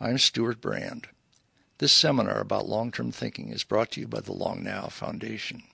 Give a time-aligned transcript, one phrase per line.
[0.00, 1.08] I'm Stewart Brand.
[1.78, 5.64] This seminar about long-term thinking is brought to you by the Long Now Foundation.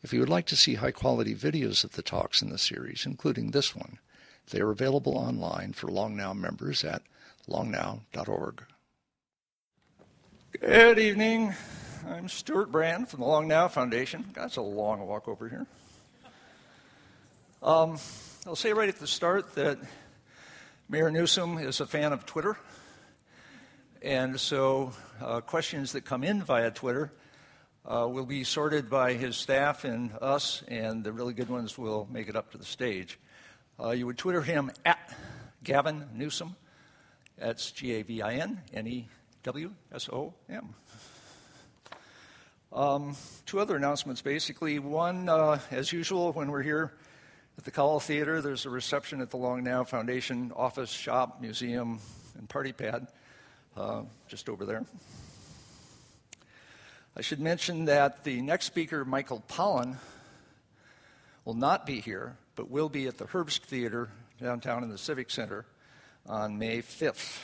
[0.00, 3.50] If you would like to see high-quality videos of the talks in the series, including
[3.50, 3.98] this one,
[4.50, 7.02] they are available online for Long Now members at
[7.48, 8.62] longnow.org.
[10.60, 11.52] Good evening.
[12.08, 14.24] I'm Stewart Brand from the Long Now Foundation.
[14.34, 15.66] That's a long walk over here.
[17.60, 17.98] Um,
[18.46, 19.78] I'll say right at the start that
[20.88, 22.56] Mayor Newsom is a fan of Twitter.
[24.02, 27.12] And so uh, questions that come in via Twitter
[27.84, 32.06] uh, will be sorted by his staff and us, and the really good ones will
[32.08, 33.18] make it up to the stage.
[33.80, 35.16] Uh, you would Twitter him at
[35.64, 36.54] Gavin Newsom.
[37.38, 39.08] That's G A V I N N E
[39.42, 40.74] W S O M.
[42.72, 44.78] Um, two other announcements, basically.
[44.78, 46.92] One, uh, as usual, when we're here
[47.56, 51.98] at the Cowell Theater, there's a reception at the Long Now Foundation office, shop, museum,
[52.36, 53.08] and party pad
[53.76, 54.84] uh, just over there.
[57.16, 59.96] I should mention that the next speaker, Michael Pollan,
[61.44, 64.08] will not be here, but will be at the Herbst Theater
[64.40, 65.64] downtown in the Civic Center
[66.26, 67.40] on May 5th.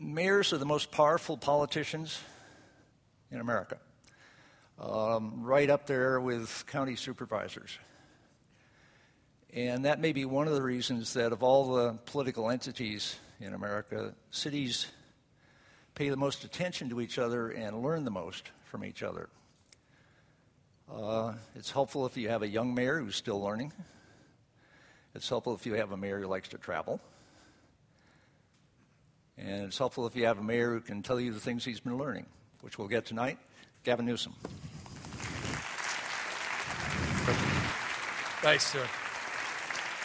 [0.00, 2.20] Mayors are the most powerful politicians
[3.30, 3.78] in America,
[4.78, 7.78] um, right up there with county supervisors.
[9.58, 13.54] And that may be one of the reasons that of all the political entities in
[13.54, 14.86] America, cities
[15.96, 19.28] pay the most attention to each other and learn the most from each other.
[20.88, 23.72] Uh, it's helpful if you have a young mayor who's still learning.
[25.16, 27.00] It's helpful if you have a mayor who likes to travel.
[29.36, 31.80] And it's helpful if you have a mayor who can tell you the things he's
[31.80, 32.26] been learning
[32.60, 33.38] which we'll get tonight.
[33.82, 34.34] Gavin Newsom.
[38.40, 38.86] Thanks, sir.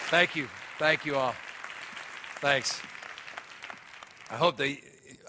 [0.09, 0.47] Thank you.
[0.77, 1.33] Thank you all.
[2.37, 2.79] Thanks.
[4.29, 4.77] I hope that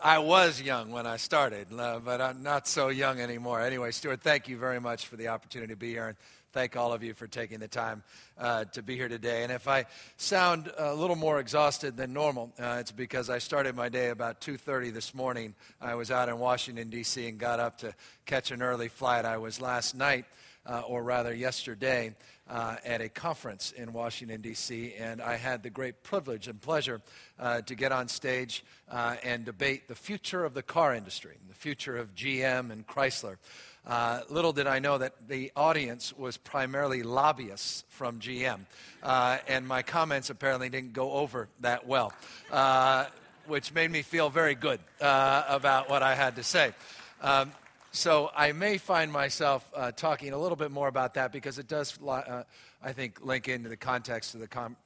[0.03, 3.61] I was young when I started, uh, but I'm not so young anymore.
[3.61, 6.09] Anyway, Stewart, thank you very much for the opportunity to be here.
[6.09, 6.17] And
[6.53, 8.03] thank all of you for taking the time
[8.39, 9.43] uh, to be here today.
[9.43, 9.87] And if I
[10.19, 14.41] sound a little more exhausted than normal, uh, it's because I started my day about
[14.41, 15.55] 2:30 this morning.
[15.81, 17.27] I was out in Washington D.C.
[17.27, 17.95] and got up to
[18.27, 19.25] catch an early flight.
[19.25, 20.27] I was last night,
[20.67, 22.15] uh, or rather yesterday.
[22.47, 27.01] Uh, at a conference in Washington, D.C., and I had the great privilege and pleasure
[27.39, 31.55] uh, to get on stage uh, and debate the future of the car industry, the
[31.55, 33.39] future of GM and Chrysler.
[33.87, 38.61] Uh, little did I know that the audience was primarily lobbyists from GM,
[39.03, 42.13] uh, and my comments apparently didn't go over that well,
[42.51, 43.07] uh,
[43.47, 46.73] which made me feel very good uh, about what I had to say.
[47.21, 47.53] Um,
[47.95, 51.69] so I may find myself uh, talking a little bit more about that because it
[51.69, 52.43] does, uh,
[52.83, 54.77] I think, link into the context of the com-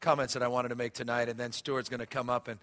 [0.00, 1.28] comments that I wanted to make tonight.
[1.28, 2.58] And then Stewart's going to come up and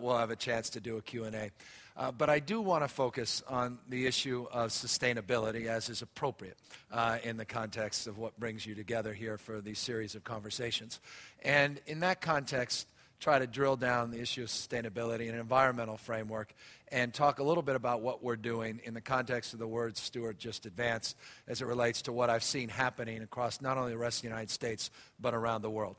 [0.00, 1.50] we'll have a chance to do a Q&A.
[1.98, 6.56] Uh, but I do want to focus on the issue of sustainability as is appropriate
[6.92, 11.00] uh, in the context of what brings you together here for these series of conversations.
[11.42, 12.86] And in that context,
[13.20, 16.54] try to drill down the issue of sustainability and an environmental framework
[16.90, 20.00] and talk a little bit about what we're doing in the context of the words
[20.00, 23.98] Stewart just advanced as it relates to what I've seen happening across not only the
[23.98, 24.90] rest of the United States,
[25.20, 25.96] but around the world.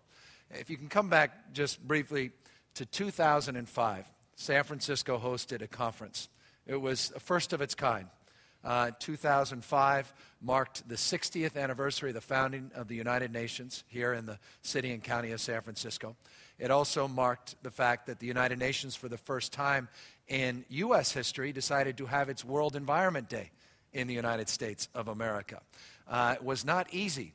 [0.52, 2.32] If you can come back just briefly
[2.76, 4.06] to 2005.
[4.36, 6.30] San Francisco hosted a conference.
[6.66, 8.08] It was a first of its kind.
[8.64, 14.26] Uh, 2005 marked the 60th anniversary of the founding of the United Nations here in
[14.26, 16.16] the city and county of San Francisco.
[16.60, 19.88] It also marked the fact that the United Nations, for the first time
[20.28, 21.12] in U.S.
[21.12, 23.52] history, decided to have its World Environment Day
[23.94, 25.62] in the United States of America.
[26.08, 27.34] Uh, it was not easy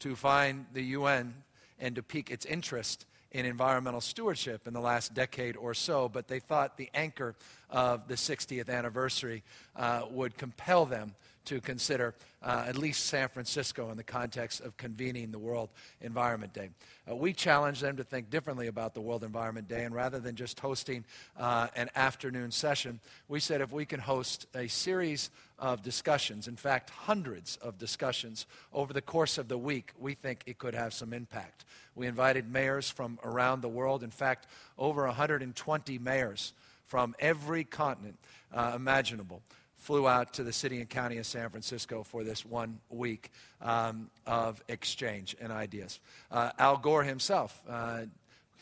[0.00, 1.34] to find the UN
[1.78, 6.28] and to pique its interest in environmental stewardship in the last decade or so, but
[6.28, 7.34] they thought the anchor
[7.68, 9.42] of the 60th anniversary
[9.74, 11.14] uh, would compel them
[11.46, 16.52] to consider uh, at least San Francisco in the context of convening the World Environment
[16.52, 16.70] Day.
[17.10, 20.36] Uh, we challenged them to think differently about the World Environment Day, and rather than
[20.36, 21.04] just hosting
[21.38, 26.56] uh, an afternoon session, we said if we can host a series of discussions, in
[26.56, 30.92] fact, hundreds of discussions over the course of the week, we think it could have
[30.92, 31.64] some impact.
[31.94, 34.46] We invited mayors from around the world, in fact,
[34.78, 36.52] over 120 mayors
[36.86, 38.18] from every continent
[38.52, 39.42] uh, imaginable
[39.84, 44.08] flew out to the city and county of San Francisco for this one week um,
[44.26, 46.00] of exchange and ideas.
[46.30, 48.04] Uh, Al Gore himself uh,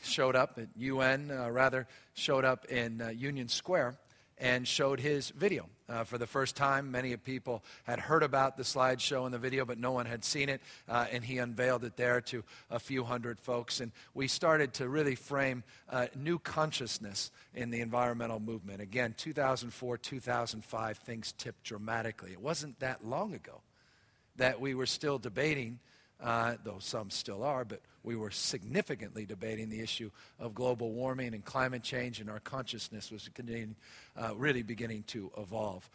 [0.03, 3.95] showed up at UN, uh, rather, showed up in uh, Union Square
[4.43, 5.69] and showed his video.
[5.89, 9.65] Uh, for the first time, many people had heard about the slideshow and the video,
[9.65, 13.05] but no one had seen it, uh, and he unveiled it there to a few
[13.05, 13.79] hundred folks.
[13.79, 18.81] And we started to really frame uh, new consciousness in the environmental movement.
[18.81, 22.33] Again, 2004, 2005, things tipped dramatically.
[22.33, 23.61] It wasn't that long ago
[24.37, 25.79] that we were still debating
[26.23, 31.35] uh, though some still are, but we were significantly debating the issue of global warming
[31.35, 33.29] and climate change, and our consciousness was
[34.17, 35.89] uh, really beginning to evolve.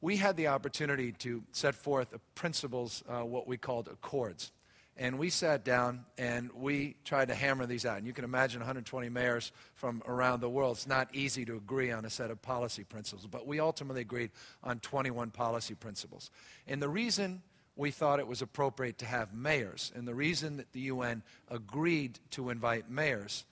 [0.00, 4.52] We had the opportunity to set forth principles, uh, what we called accords.
[4.98, 7.98] And we sat down and we tried to hammer these out.
[7.98, 10.76] And you can imagine 120 mayors from around the world.
[10.76, 14.30] It's not easy to agree on a set of policy principles, but we ultimately agreed
[14.64, 16.30] on 21 policy principles.
[16.66, 17.42] And the reason
[17.76, 19.92] we thought it was appropriate to have mayors.
[19.94, 23.44] And the reason that the UN agreed to invite mayors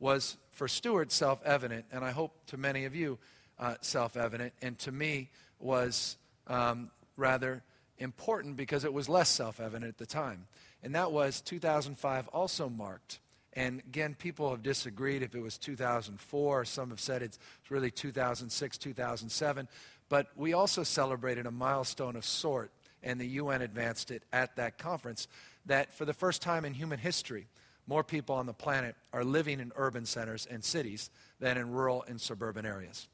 [0.00, 3.18] was for Stewart self evident, and I hope to many of you
[3.58, 5.30] uh, self evident, and to me
[5.60, 6.16] was
[6.46, 7.62] um, rather
[7.98, 10.46] important because it was less self evident at the time.
[10.82, 13.18] And that was 2005 also marked.
[13.54, 16.64] And again, people have disagreed if it was 2004.
[16.64, 17.38] Some have said it's
[17.68, 19.68] really 2006, 2007.
[20.08, 22.70] But we also celebrated a milestone of sort
[23.02, 25.28] and the UN advanced it at that conference,
[25.66, 27.46] that for the first time in human history,
[27.86, 31.10] more people on the planet are living in urban centers and cities
[31.40, 33.08] than in rural and suburban areas.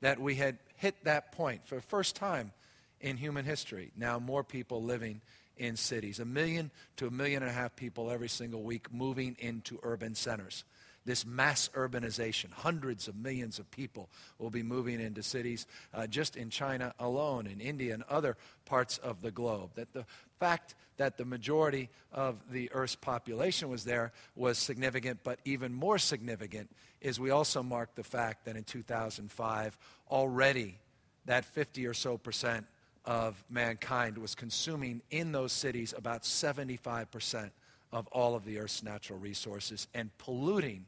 [0.00, 2.52] That we had hit that point for the first time
[3.00, 3.92] in human history.
[3.96, 5.20] Now, more people living
[5.56, 6.18] in cities.
[6.18, 10.14] A million to a million and a half people every single week moving into urban
[10.14, 10.64] centers
[11.06, 12.52] this mass urbanization.
[12.52, 17.46] Hundreds of millions of people will be moving into cities uh, just in China alone,
[17.46, 18.36] in India, and other
[18.66, 19.70] parts of the globe.
[19.76, 20.04] That the
[20.38, 25.98] fact that the majority of the Earth's population was there was significant, but even more
[25.98, 26.70] significant
[27.00, 29.78] is we also marked the fact that in 2005,
[30.10, 30.78] already
[31.26, 32.66] that 50 or so percent
[33.04, 37.52] of mankind was consuming in those cities about 75 percent
[37.92, 40.86] of all of the Earth's natural resources and polluting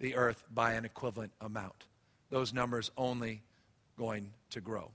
[0.00, 1.86] the earth by an equivalent amount.
[2.30, 3.42] Those numbers only
[3.96, 4.90] going to grow.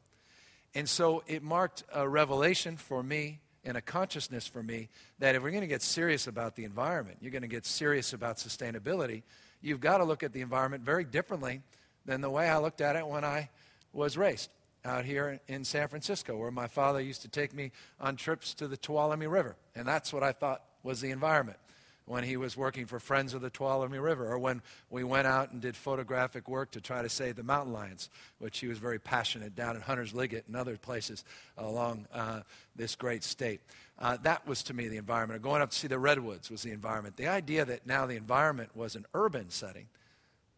[0.76, 4.90] And so it marked a revelation for me and a consciousness for me
[5.20, 8.14] that if we're going to get serious about the environment, you're going to get serious
[8.14, 9.24] about sustainability,
[9.62, 11.62] you've got to look at the environment very differently
[12.06, 13.50] than the way I looked at it when I
[13.94, 14.50] was raised
[14.84, 17.72] out here in San Francisco, where my father used to take me
[18.02, 19.56] on trips to the Tuolumne River.
[19.76, 21.58] And that's what I thought was the environment
[22.06, 25.52] when he was working for Friends of the Tuolumne River, or when we went out
[25.52, 28.10] and did photographic work to try to save the mountain lions,
[28.40, 31.24] which he was very passionate down at Hunter's Liggett and other places
[31.58, 32.42] along uh,
[32.76, 33.62] this great state.
[34.00, 35.40] Uh, that was to me the environment.
[35.40, 37.16] Or going up to see the redwoods was the environment.
[37.16, 39.88] The idea that now the environment was an urban setting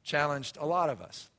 [0.03, 1.29] challenged a lot of us.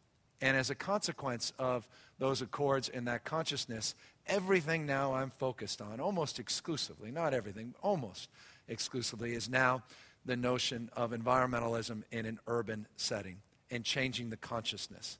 [0.41, 1.89] And as a consequence of
[2.19, 3.95] those accords and that consciousness,
[4.27, 8.29] everything now I'm focused on, almost exclusively, not everything, almost
[8.69, 9.83] exclusively, is now
[10.25, 13.39] the notion of environmentalism in an urban setting
[13.71, 15.19] and changing the consciousness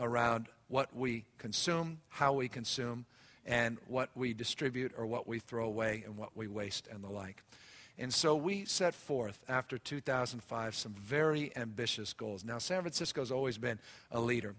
[0.00, 3.04] around what we consume, how we consume,
[3.44, 7.08] and what we distribute or what we throw away and what we waste and the
[7.08, 7.42] like.
[7.98, 12.44] And so we set forth after 2005 some very ambitious goals.
[12.44, 13.80] Now, San Francisco has always been
[14.12, 14.54] a leader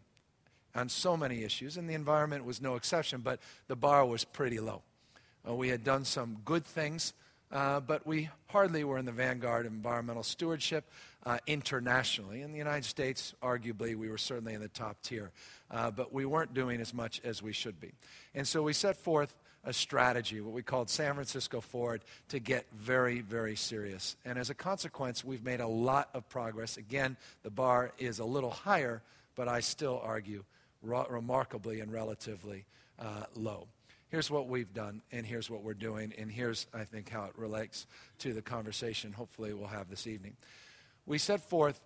[0.76, 4.60] on so many issues, and the environment was no exception, but the bar was pretty
[4.60, 4.82] low.
[5.48, 7.14] Uh, we had done some good things
[7.52, 10.90] uh, but we hardly were in the vanguard of environmental stewardship
[11.26, 12.42] uh, internationally.
[12.42, 15.32] In the United States, arguably, we were certainly in the top tier,
[15.72, 17.92] uh, but we weren't doing as much as we should be.
[18.36, 22.66] And so we set forth a strategy, what we called San Francisco Forward, to get
[22.74, 24.16] very, very serious.
[24.24, 26.78] And as a consequence, we've made a lot of progress.
[26.78, 29.02] Again, the bar is a little higher,
[29.36, 30.44] but I still argue
[30.82, 32.66] remarkably and relatively
[33.00, 33.68] uh, low
[34.10, 37.38] here's what we've done, and here's what we're doing, and here's, I think, how it
[37.38, 37.88] relates
[38.20, 40.36] to the conversation hopefully we'll have this evening.
[41.06, 41.80] We set forth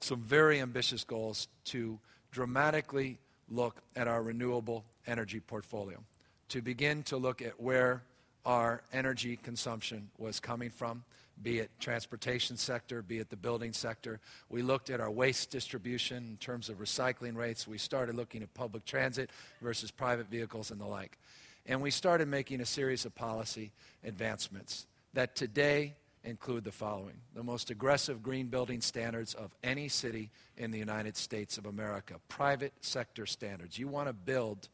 [0.00, 1.98] some very ambitious goals to
[2.30, 3.18] dramatically
[3.48, 6.02] look at our renewable energy portfolio,
[6.48, 8.02] to begin to look at where
[8.44, 11.02] our energy consumption was coming from,
[11.42, 14.20] be it transportation sector, be it the building sector.
[14.48, 17.68] We looked at our waste distribution in terms of recycling rates.
[17.68, 19.30] We started looking at public transit
[19.60, 21.18] versus private vehicles and the like.
[21.66, 23.72] And we started making a series of policy
[24.04, 30.30] advancements that today include the following the most aggressive green building standards of any city
[30.56, 33.78] in the United States of America, private sector standards.
[33.78, 34.68] You want to build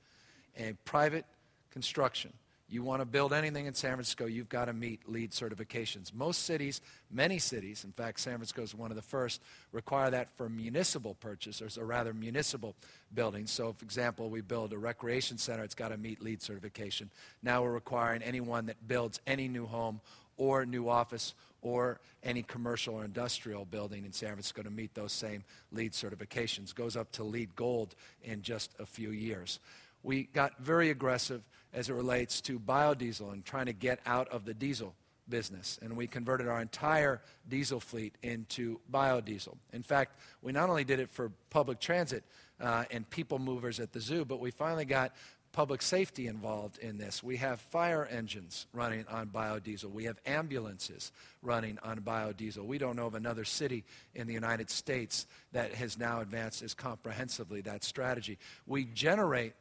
[0.59, 1.25] a private
[1.71, 2.33] construction,
[2.73, 6.15] you want to build anything in San Francisco, you've got to meet LEED certifications.
[6.15, 10.29] Most cities, many cities, in fact, San Francisco is one of the first, require that
[10.37, 12.75] for municipal purchasers, or rather municipal
[13.15, 13.51] buildings.
[13.51, 17.11] So, for example, we build a recreation center, it's got to meet LEED certification.
[17.43, 20.01] Now we're requiring anyone that builds any new home
[20.39, 25.13] or new office or any commercial or industrial building in San Francisco to meet those
[25.13, 26.75] same LEED certifications.
[26.75, 29.61] Goes up to LEED Gold in just a few years.
[30.03, 34.45] We got very aggressive as it relates to biodiesel and trying to get out of
[34.45, 34.95] the diesel
[35.29, 35.79] business.
[35.83, 39.57] And we converted our entire diesel fleet into biodiesel.
[39.73, 42.25] In fact, we not only did it for public transit
[42.61, 45.13] uh, and people movers at the zoo, but we finally got
[45.53, 47.23] public safety involved in this.
[47.23, 49.93] We have fire engines running on biodiesel.
[49.93, 51.13] We have ambulances
[51.43, 52.65] running on biodiesel.
[52.65, 56.73] We don't know of another city in the United States that has now advanced as
[56.73, 58.39] comprehensively that strategy.
[58.67, 59.53] We generate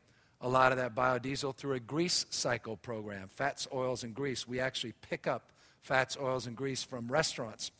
[0.41, 4.47] a lot of that biodiesel through a grease cycle program, fats, oils, and grease.
[4.47, 7.71] We actually pick up fats, oils, and grease from restaurants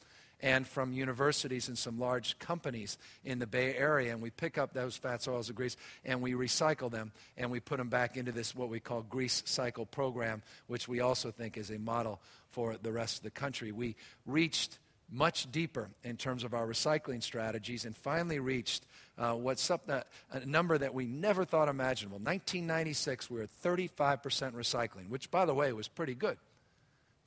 [0.44, 4.12] and from universities and some large companies in the Bay Area.
[4.12, 7.60] And we pick up those fats, oils, and grease and we recycle them and we
[7.60, 11.58] put them back into this, what we call grease cycle program, which we also think
[11.58, 13.72] is a model for the rest of the country.
[13.72, 14.80] We reached
[15.12, 18.86] much deeper in terms of our recycling strategies and finally reached
[19.18, 20.01] uh, what's up, uh,
[20.32, 22.18] a number that we never thought imaginable.
[22.18, 24.22] 1996, we were 35%
[24.53, 26.38] recycling, which, by the way, was pretty good.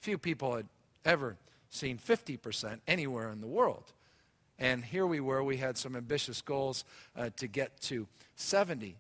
[0.01, 0.67] Few people had
[1.05, 1.37] ever
[1.69, 3.93] seen 50% anywhere in the world.
[4.59, 6.85] And here we were, we had some ambitious goals
[7.17, 8.07] uh, to get to
[8.39, 8.95] 70%,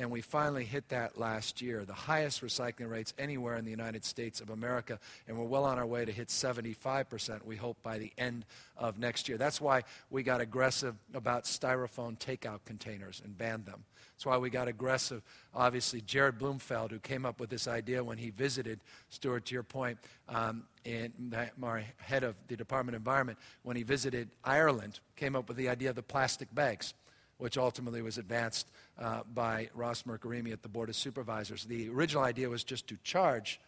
[0.00, 4.02] and we finally hit that last year, the highest recycling rates anywhere in the United
[4.02, 7.98] States of America, and we're well on our way to hit 75%, we hope, by
[7.98, 8.46] the end
[8.78, 9.36] of next year.
[9.36, 13.84] That's why we got aggressive about styrofoam takeout containers and banned them.
[14.14, 15.20] That's why we got aggressive.
[15.54, 18.80] Obviously, Jared Blumenfeld, who came up with this idea when he visited,
[19.10, 19.98] Stewart, to your point,
[20.30, 25.46] um, and our head of the Department of Environment, when he visited Ireland, came up
[25.46, 26.94] with the idea of the plastic bags,
[27.40, 28.68] which ultimately was advanced
[28.98, 31.64] uh, by Ross Mirkarimi at the Board of Supervisors.
[31.64, 33.60] The original idea was just to charge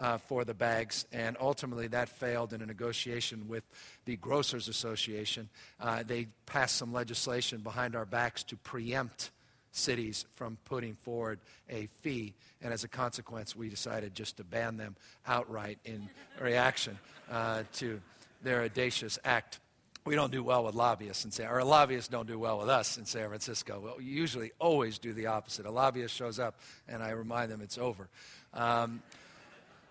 [0.00, 3.64] uh, for the bags, and ultimately that failed in a negotiation with
[4.04, 5.48] the Grocers Association.
[5.80, 9.30] Uh, they passed some legislation behind our backs to preempt
[9.72, 12.34] cities from putting forward a fee.
[12.62, 16.08] And as a consequence, we decided just to ban them outright in
[16.40, 16.98] reaction
[17.30, 18.00] uh, to
[18.42, 19.60] their audacious act.
[20.04, 22.96] We don't do well with lobbyists in San, or lobbyists don't do well with us
[22.96, 23.94] in San Francisco.
[23.98, 25.66] We usually always do the opposite.
[25.66, 28.08] A lobbyist shows up, and I remind them it's over.
[28.54, 29.02] Um,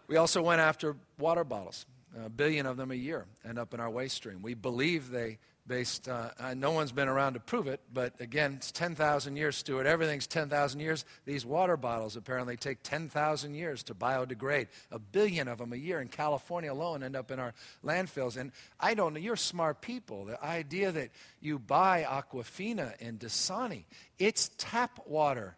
[0.08, 1.86] we also went after water bottles.
[2.26, 4.42] A billion of them a year end up in our waste stream.
[4.42, 8.54] We believe they based, uh, uh, no one's been around to prove it, but again,
[8.54, 9.86] it's 10,000 years, Stewart.
[9.86, 11.06] Everything's 10,000 years.
[11.26, 14.68] These water bottles apparently take 10,000 years to biodegrade.
[14.92, 18.38] A billion of them a year in California alone end up in our landfills.
[18.38, 20.26] And I don't know, you're smart people.
[20.26, 21.10] The idea that
[21.42, 23.84] you buy Aquafina and Dasani,
[24.18, 25.56] it's tap water.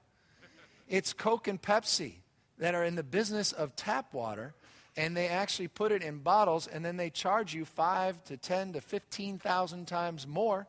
[0.88, 2.14] It's Coke and Pepsi
[2.58, 4.54] that are in the business of tap water
[5.00, 8.74] and they actually put it in bottles and then they charge you five to ten
[8.74, 10.68] to fifteen thousand times more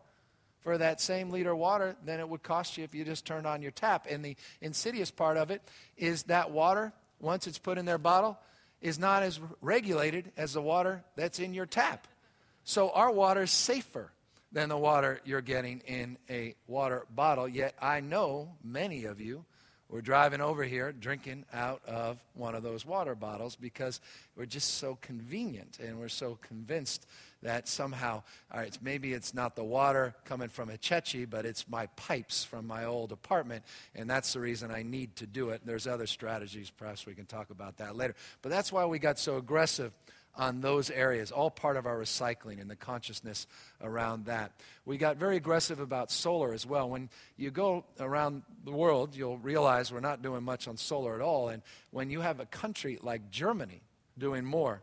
[0.60, 3.44] for that same liter of water than it would cost you if you just turned
[3.44, 4.06] on your tap.
[4.08, 5.62] And the insidious part of it
[5.96, 8.38] is that water, once it's put in their bottle,
[8.80, 12.06] is not as regulated as the water that's in your tap.
[12.62, 14.12] So our water is safer
[14.52, 17.48] than the water you're getting in a water bottle.
[17.48, 19.44] Yet I know many of you
[19.90, 24.00] we're driving over here drinking out of one of those water bottles because
[24.36, 27.06] we're just so convenient and we're so convinced
[27.42, 31.68] that somehow, all right, maybe it's not the water coming from Hetch Hetchy, but it's
[31.68, 35.62] my pipes from my old apartment, and that's the reason I need to do it.
[35.64, 38.14] There's other strategies, perhaps we can talk about that later.
[38.42, 39.92] But that's why we got so aggressive
[40.36, 43.46] on those areas, all part of our recycling and the consciousness
[43.82, 44.52] around that.
[44.84, 46.88] We got very aggressive about solar as well.
[46.88, 51.20] When you go around the world, you'll realize we're not doing much on solar at
[51.20, 51.48] all.
[51.48, 53.82] And when you have a country like Germany
[54.18, 54.82] doing more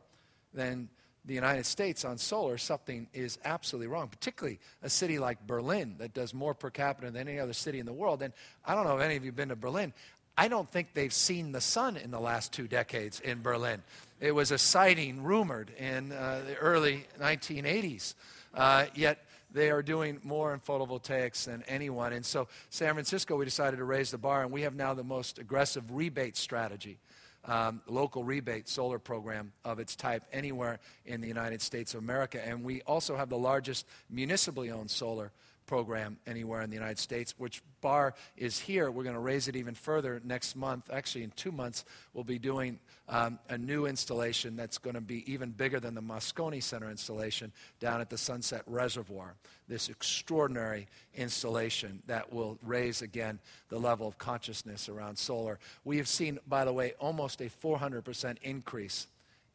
[0.54, 0.90] than
[1.26, 6.14] the United States on solar, something is absolutely wrong, particularly a city like Berlin that
[6.14, 8.22] does more per capita than any other city in the world.
[8.22, 8.34] And
[8.66, 9.94] I don't know if any of you have been to Berlin.
[10.38, 13.82] I don't think they've seen the sun in the last two decades in Berlin.
[14.20, 18.16] It was a sighting rumored in uh, the early 1980s.
[18.54, 22.14] Uh, yet they are doing more in photovoltaics than anyone.
[22.14, 25.04] And so, San Francisco, we decided to raise the bar, and we have now the
[25.04, 26.98] most aggressive rebate strategy,
[27.46, 32.46] um, local rebate solar program of its type anywhere in the United States of America.
[32.46, 35.32] And we also have the largest municipally owned solar
[35.68, 38.90] program anywhere in the United States, which bar is here.
[38.90, 40.90] We're going to raise it even further next month.
[40.92, 45.32] Actually, in two months, we'll be doing um, a new installation that's going to be
[45.32, 49.36] even bigger than the Moscone Center installation down at the Sunset Reservoir.
[49.68, 55.60] This extraordinary installation that will raise again the level of consciousness around solar.
[55.84, 59.08] We have seen, by the way, almost a 400% increase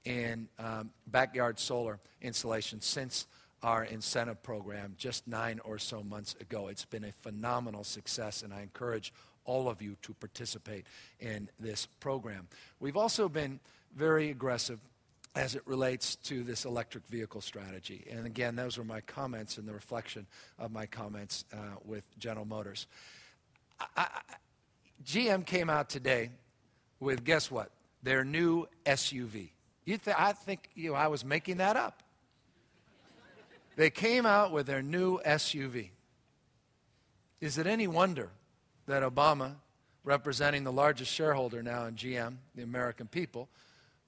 [0.05, 3.27] in um, backyard solar installation since
[3.63, 6.69] our incentive program just nine or so months ago.
[6.69, 9.13] It's been a phenomenal success, and I encourage
[9.45, 10.87] all of you to participate
[11.21, 12.49] in this program.
[12.81, 13.61] We've also been
[13.95, 14.79] very aggressive
[15.35, 18.05] as it relates to this electric vehicle strategy.
[18.11, 20.27] And again, those were my comments and the reflection
[20.59, 22.87] of my comments uh, with General Motors.
[23.81, 24.07] I, I,
[25.05, 26.31] GM came out today
[27.01, 27.71] with, guess what?
[28.03, 29.51] Their new SUV.
[29.85, 32.03] You th- I think you know, I was making that up.
[33.77, 35.91] They came out with their new SUV.
[37.41, 38.31] Is it any wonder
[38.87, 39.55] that Obama,
[40.05, 43.49] representing the largest shareholder now in GM, the American people,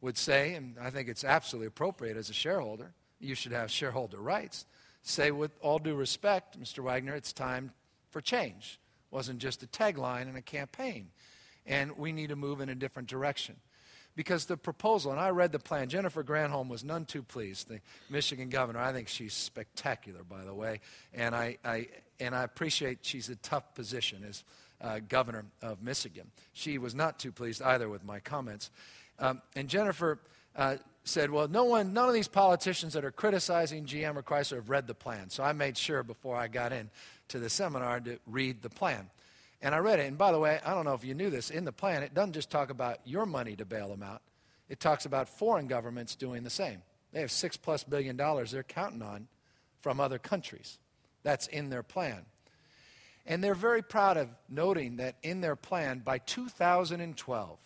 [0.00, 4.18] would say, and I think it's absolutely appropriate as a shareholder, you should have shareholder
[4.18, 4.66] rights,
[5.02, 6.80] say with all due respect, Mr.
[6.80, 7.72] Wagoner, it's time
[8.10, 8.78] for change.
[9.10, 11.08] It wasn't just a tagline in a campaign.
[11.66, 13.56] And we need to move in a different direction
[14.16, 17.80] because the proposal, and I read the plan, Jennifer Granholm was none too pleased, the
[18.08, 18.80] Michigan governor.
[18.80, 20.80] I think she's spectacular, by the way,
[21.12, 21.88] and I, I
[22.20, 24.44] and I appreciate she's a tough position as
[24.80, 26.30] uh, governor of Michigan.
[26.52, 28.70] She was not too pleased either with my comments.
[29.18, 30.20] Um, and Jennifer
[30.56, 34.56] uh, said, Well, no one, none of these politicians that are criticizing GM or Chrysler
[34.56, 35.30] have read the plan.
[35.30, 36.90] So I made sure before I got in
[37.28, 39.10] to the seminar to read the plan.
[39.64, 40.06] And I read it.
[40.06, 41.48] And by the way, I don't know if you knew this.
[41.48, 44.20] In the plan, it doesn't just talk about your money to bail them out,
[44.68, 46.82] it talks about foreign governments doing the same.
[47.12, 49.26] They have six plus billion dollars they're counting on
[49.80, 50.78] from other countries.
[51.22, 52.26] That's in their plan.
[53.24, 57.58] And they're very proud of noting that in their plan, by 2012,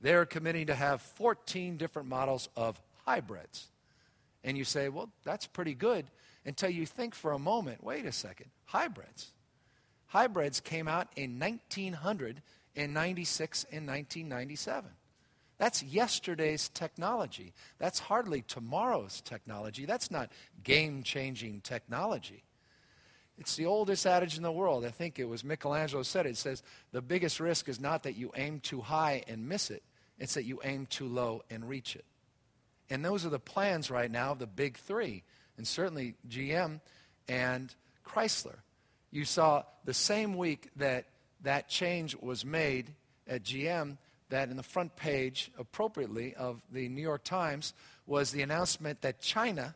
[0.00, 3.68] they're committing to have 14 different models of hybrids.
[4.44, 6.06] And you say, well, that's pretty good
[6.44, 9.32] until you think for a moment wait a second, hybrids.
[10.10, 14.90] Hybrids came out in 1996 and 1997.
[15.56, 17.52] That's yesterday's technology.
[17.78, 19.84] That's hardly tomorrow's technology.
[19.84, 20.32] That's not
[20.64, 22.42] game changing technology.
[23.38, 24.84] It's the oldest adage in the world.
[24.84, 26.30] I think it was Michelangelo said it.
[26.30, 29.84] It says, The biggest risk is not that you aim too high and miss it,
[30.18, 32.04] it's that you aim too low and reach it.
[32.90, 35.22] And those are the plans right now of the big three,
[35.56, 36.80] and certainly GM
[37.28, 37.72] and
[38.04, 38.56] Chrysler.
[39.10, 41.06] You saw the same week that
[41.42, 42.94] that change was made
[43.26, 43.96] at GM,
[44.28, 47.74] that in the front page, appropriately, of the New York Times
[48.06, 49.74] was the announcement that China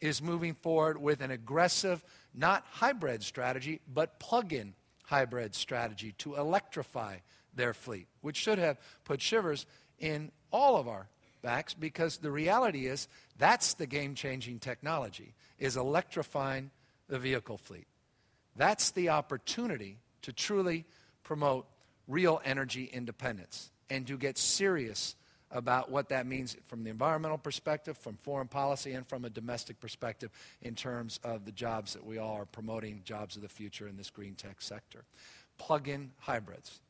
[0.00, 6.34] is moving forward with an aggressive, not hybrid strategy, but plug in hybrid strategy to
[6.34, 7.16] electrify
[7.54, 9.66] their fleet, which should have put shivers
[9.98, 11.08] in all of our
[11.42, 13.06] backs because the reality is
[13.38, 16.70] that's the game changing technology, is electrifying
[17.08, 17.86] the vehicle fleet.
[18.56, 20.84] That's the opportunity to truly
[21.22, 21.66] promote
[22.06, 25.16] real energy independence and to get serious
[25.50, 29.78] about what that means from the environmental perspective, from foreign policy, and from a domestic
[29.80, 30.30] perspective
[30.62, 33.96] in terms of the jobs that we all are promoting, jobs of the future in
[33.96, 35.04] this green tech sector.
[35.56, 36.80] Plug in hybrids.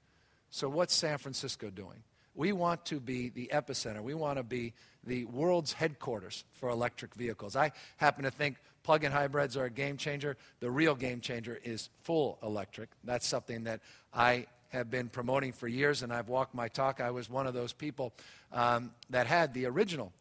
[0.50, 2.02] So, what's San Francisco doing?
[2.34, 4.02] We want to be the epicenter.
[4.02, 4.72] We want to be
[5.04, 7.54] the world's headquarters for electric vehicles.
[7.54, 10.36] I happen to think plug in hybrids are a game changer.
[10.60, 12.90] The real game changer is full electric.
[13.02, 13.80] That's something that
[14.12, 17.00] I have been promoting for years, and I've walked my talk.
[17.00, 18.12] I was one of those people
[18.52, 20.12] um, that had the original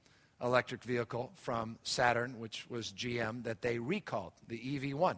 [0.41, 5.17] electric vehicle from Saturn, which was GM, that they recalled, the EV1.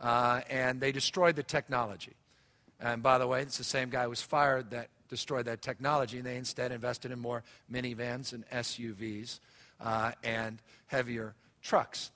[0.00, 2.12] Uh, and they destroyed the technology.
[2.80, 6.18] And by the way, it's the same guy who was fired that destroyed that technology,
[6.18, 9.40] and they instead invested in more minivans and SUVs
[9.80, 12.10] uh, and heavier trucks,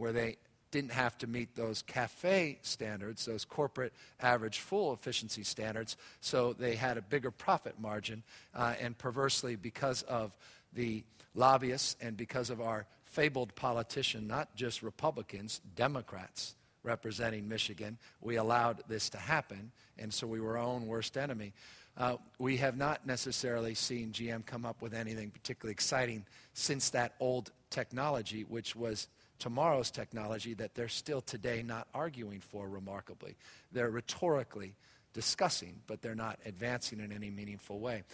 [0.00, 0.36] where they
[0.70, 6.74] didn't have to meet those CAFE standards, those corporate average fuel efficiency standards, so they
[6.74, 8.22] had a bigger profit margin.
[8.54, 10.36] Uh, and perversely, because of
[10.72, 18.36] the lobbyists and because of our fabled politician, not just Republicans, Democrats representing Michigan, we
[18.36, 21.52] allowed this to happen, and so we were our own worst enemy.
[21.96, 27.14] Uh, we have not necessarily seen GM come up with anything particularly exciting since that
[27.20, 29.08] old technology, which was
[29.40, 33.36] tomorrow's technology that they're still today not arguing for remarkably.
[33.72, 34.74] They're rhetorically
[35.12, 38.04] discussing, but they're not advancing in any meaningful way.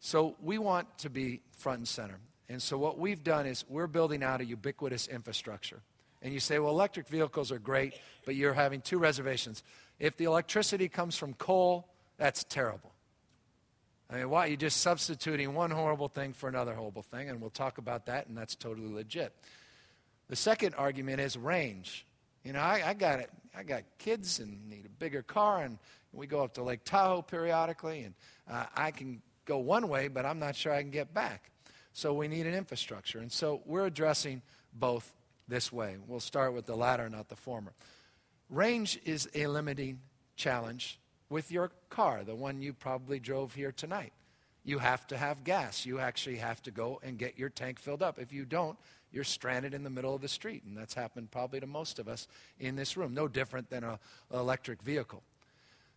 [0.00, 2.18] So we want to be front and center.
[2.48, 5.80] And so what we've done is we're building out a ubiquitous infrastructure.
[6.20, 9.62] And you say, well, electric vehicles are great, but you're having two reservations.
[9.98, 12.92] If the electricity comes from coal, that's terrible.
[14.10, 14.46] I mean, why?
[14.46, 18.26] You're just substituting one horrible thing for another horrible thing, and we'll talk about that,
[18.26, 19.32] and that's totally legit.
[20.32, 22.06] The second argument is range.
[22.42, 23.28] You know, I, I got it.
[23.54, 25.76] I got kids and need a bigger car, and
[26.10, 28.14] we go up to Lake Tahoe periodically, and
[28.50, 31.50] uh, I can go one way, but I'm not sure I can get back.
[31.92, 34.40] So we need an infrastructure, and so we're addressing
[34.72, 35.14] both
[35.48, 35.98] this way.
[36.06, 37.74] We'll start with the latter, not the former.
[38.48, 40.00] Range is a limiting
[40.36, 44.14] challenge with your car, the one you probably drove here tonight.
[44.64, 45.84] You have to have gas.
[45.84, 48.18] You actually have to go and get your tank filled up.
[48.18, 48.78] If you don't,
[49.12, 50.62] you're stranded in the middle of the street.
[50.64, 53.14] And that's happened probably to most of us in this room.
[53.14, 53.98] No different than an
[54.32, 55.22] electric vehicle.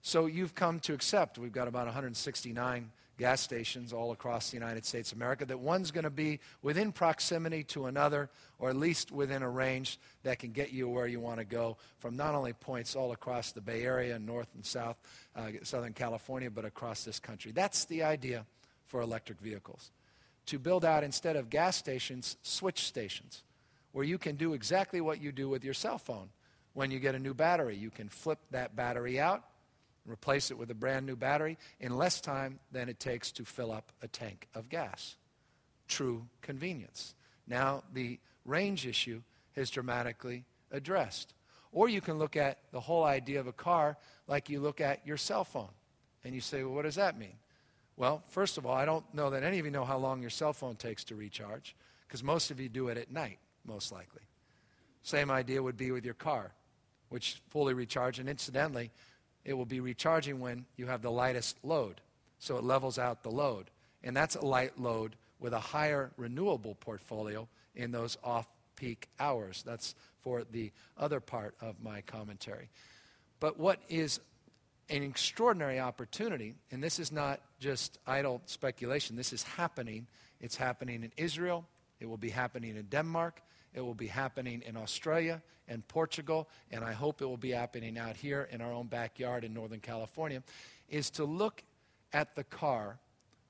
[0.02, 4.86] So you've come to accept, we've got about 169 gas stations all across the United
[4.86, 9.12] States of America, that one's going to be within proximity to another, or at least
[9.12, 12.54] within a range that can get you where you want to go from not only
[12.54, 14.98] points all across the Bay Area, North and South,
[15.36, 17.52] uh, Southern California, but across this country.
[17.52, 18.46] That's the idea
[18.86, 19.92] for electric vehicles.
[20.48, 23.44] To build out, instead of gas stations, switch stations,
[23.92, 26.30] where you can do exactly what you do with your cell phone.
[26.74, 29.44] When you get a new battery, you can flip that battery out
[30.08, 33.72] replace it with a brand new battery in less time than it takes to fill
[33.72, 35.16] up a tank of gas.
[35.88, 37.16] True convenience.
[37.48, 39.22] Now, the range issue
[39.56, 41.34] is dramatically addressed.
[41.72, 45.06] Or you can look at the whole idea of a car like you look at
[45.06, 45.72] your cell phone.
[46.24, 47.36] And you say, well, what does that mean?
[47.98, 50.30] Well, first of all, I don't know that any of you know how long your
[50.30, 51.76] cell phone takes to recharge,
[52.08, 54.22] because most of you do it at night, most likely.
[55.02, 56.52] Same idea would be with your car,
[57.10, 58.20] which fully recharges.
[58.20, 58.92] And incidentally,
[59.46, 62.02] it will be recharging when you have the lightest load.
[62.40, 63.70] So it levels out the load.
[64.04, 69.64] And that's a light load with a higher renewable portfolio in those off peak hours.
[69.66, 72.70] That's for the other part of my commentary.
[73.40, 74.20] But what is
[74.90, 80.08] an extraordinary opportunity, and this is not just idle speculation, this is happening.
[80.42, 81.66] It's happening in Israel,
[82.00, 83.42] it will be happening in Denmark,
[83.74, 87.98] it will be happening in Australia and Portugal, and I hope it will be happening
[87.98, 90.44] out here in our own backyard in Northern California,
[90.90, 91.64] is to look
[92.14, 93.00] at the car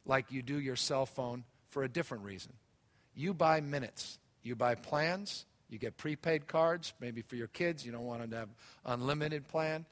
[0.05, 2.53] like you do your cell phone for a different reason.
[3.13, 7.91] You buy minutes, you buy plans, you get prepaid cards, maybe for your kids, you
[7.91, 8.49] don't want them to have
[8.85, 9.85] unlimited plan,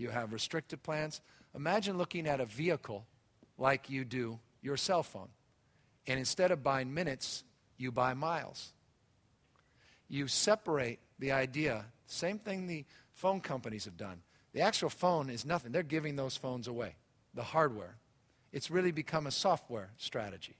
[0.00, 1.20] you have restricted plans.
[1.54, 3.06] Imagine looking at a vehicle
[3.58, 5.28] like you do your cell phone.
[6.06, 7.44] And instead of buying minutes,
[7.76, 8.72] you buy miles
[10.10, 11.86] you separate the idea.
[12.06, 12.84] Same thing the
[13.14, 14.20] phone companies have done.
[14.52, 15.70] The actual phone is nothing.
[15.72, 16.96] They're giving those phones away,
[17.32, 17.96] the hardware.
[18.52, 20.56] It's really become a software strategy.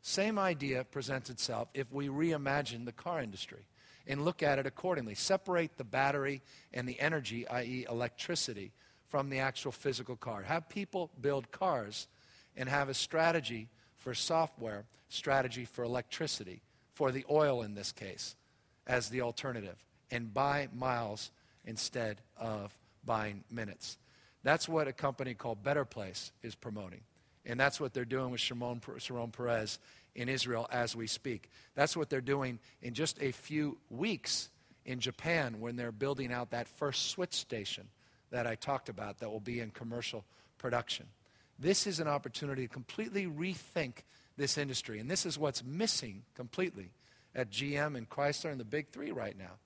[0.00, 3.66] Same idea presents itself if we reimagine the car industry
[4.06, 5.14] and look at it accordingly.
[5.14, 8.72] Separate the battery and the energy, i.e., electricity,
[9.08, 10.42] from the actual physical car.
[10.42, 12.08] Have people build cars
[12.56, 16.62] and have a strategy for software, strategy for electricity,
[16.94, 18.36] for the oil in this case
[18.86, 19.76] as the alternative
[20.10, 21.30] and buy miles
[21.64, 23.98] instead of buying minutes.
[24.42, 27.00] That's what a company called Better Place is promoting.
[27.44, 29.78] And that's what they're doing with Shimon Peres
[30.14, 31.50] in Israel as we speak.
[31.74, 34.50] That's what they're doing in just a few weeks
[34.84, 37.88] in Japan when they're building out that first switch station
[38.30, 40.24] that I talked about that will be in commercial
[40.58, 41.06] production.
[41.58, 44.02] This is an opportunity to completely rethink
[44.36, 44.98] this industry.
[44.98, 46.90] And this is what's missing completely
[47.34, 49.58] at GM and Chrysler and the big three right now.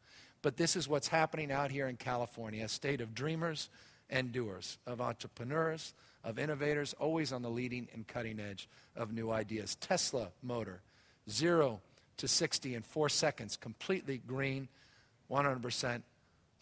[0.43, 3.69] But this is what's happening out here in California a state of dreamers
[4.11, 5.95] and doers, of entrepreneurs,
[6.27, 9.77] of innovators, always on the leading and cutting edge of new ideas.
[9.77, 10.83] Tesla motor,
[11.31, 11.81] zero
[12.17, 14.69] to 60 in four seconds, completely green,
[15.31, 16.03] 100%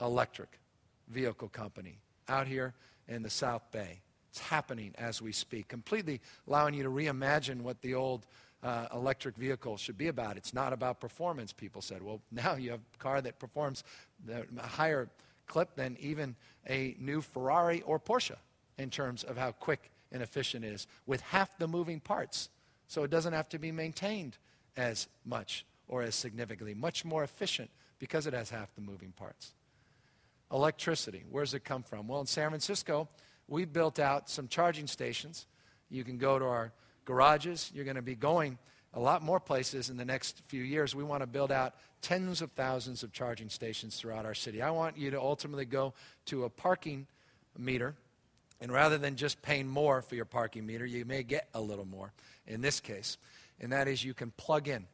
[0.01, 0.61] electric
[1.09, 1.99] vehicle company
[2.29, 2.75] out here
[3.09, 4.01] in the South Bay.
[4.31, 8.27] It's happening as we speak, completely allowing you to reimagine what the old
[8.63, 10.37] uh, electric vehicle should be about.
[10.37, 12.03] It's not about performance, people said.
[12.03, 13.83] Well, now you have a car that performs
[14.29, 15.09] a higher
[15.47, 16.37] clip than even
[16.69, 18.37] a new Ferrari or Porsche
[18.79, 22.49] in terms of how quick and efficient it is with half the moving parts.
[22.87, 24.37] So it doesn't have to be maintained
[24.77, 26.75] as much or as significantly.
[26.75, 29.53] Much more efficient because it has half the moving parts.
[30.53, 32.07] Electricity, where does it come from?
[32.07, 33.09] Well, in San Francisco,
[33.49, 35.47] we built out some charging stations.
[35.91, 36.73] You can go to our
[37.05, 37.71] garages.
[37.75, 38.59] You're going to be going
[38.93, 40.95] a lot more places in the next few years.
[40.95, 44.63] We want to build out tens of thousands of charging stations throughout our city.
[44.63, 45.95] I want you to ultimately go
[46.27, 47.07] to a parking
[47.59, 47.95] meter,
[48.65, 51.85] and rather than just paying more for your parking meter, you may get a little
[51.85, 52.15] more
[52.47, 53.19] in this case.
[53.61, 54.87] And that is you can plug in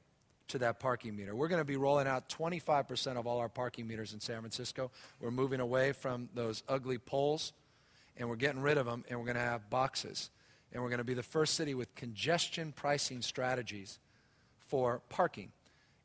[0.48, 1.36] to that parking meter.
[1.36, 4.90] We're going to be rolling out 25% of all our parking meters in San Francisco.
[5.20, 7.52] We're moving away from those ugly poles,
[8.16, 10.30] and we're getting rid of them, and we're going to have boxes.
[10.72, 14.00] And we're going to be the first city with congestion pricing strategies
[14.66, 15.52] for parking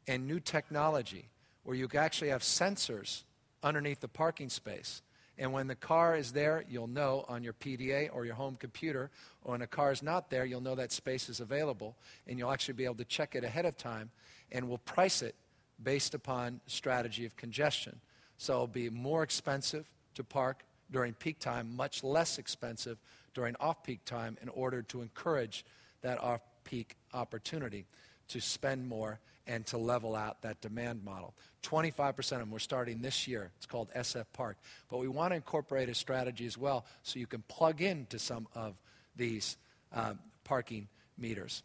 [0.08, 1.30] and new technology
[1.64, 3.24] where you actually have sensors
[3.64, 5.02] underneath the parking space.
[5.38, 9.12] And when the car is there, you'll know on your PDA or your home computer,
[9.44, 11.96] or when a car is not there, you'll know that space is available,
[12.28, 14.12] and you'll actually be able to check it ahead of time,
[14.52, 15.36] and we'll price it
[15.84, 18.00] based upon strategy of congestion.
[18.38, 22.98] So it'll be more expensive to park during peak time, much less expensive
[23.34, 25.66] during off peak time in order to encourage
[26.02, 27.86] that off peak opportunity
[28.30, 31.34] to spend more and to level out that demand model.
[31.64, 33.52] 25% of them we're starting this year.
[33.58, 34.58] It's called SF Park.
[34.90, 38.48] But we want to incorporate a strategy as well so you can plug into some
[38.56, 38.76] of
[39.16, 39.58] these
[39.94, 41.64] um, parking meters.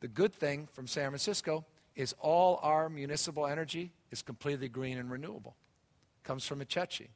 [0.00, 5.10] The good thing from San Francisco is all our municipal energy is completely green and
[5.10, 5.56] renewable.
[6.22, 7.08] Comes from Hetch Hetchy.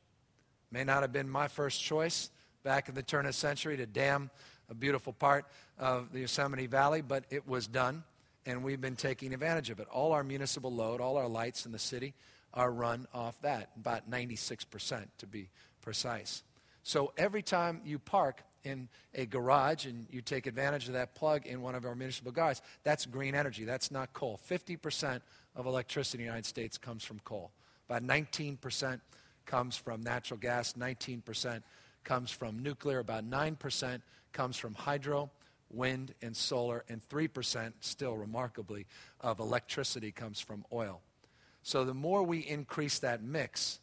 [0.73, 2.31] May not have been my first choice
[2.63, 4.31] back in the turn of the century to dam
[4.69, 5.47] a beautiful part
[5.79, 8.05] of the Yosemite Valley, but it was done
[8.47, 9.89] and we've been taking advantage of it.
[9.89, 12.15] All our municipal load, all our lights in the city
[12.55, 15.51] are run off that, about 96% to be
[15.83, 16.43] precise.
[16.83, 21.47] So every time you park in a garage and you take advantage of that plug
[21.47, 23.65] in one of our municipal garages, that's green energy.
[23.65, 24.41] That's not coal.
[24.49, 25.21] 50%
[25.55, 27.51] of electricity in the United States comes from coal.
[27.89, 29.01] About 19%
[29.47, 31.63] comes from natural gas, 19%
[32.05, 34.01] comes from nuclear, about 9%
[34.33, 35.31] comes from hydro,
[35.71, 38.87] wind, and solar, and 3%, still remarkably,
[39.21, 41.01] of electricity comes from oil.
[41.63, 43.81] So the more we increase that mix,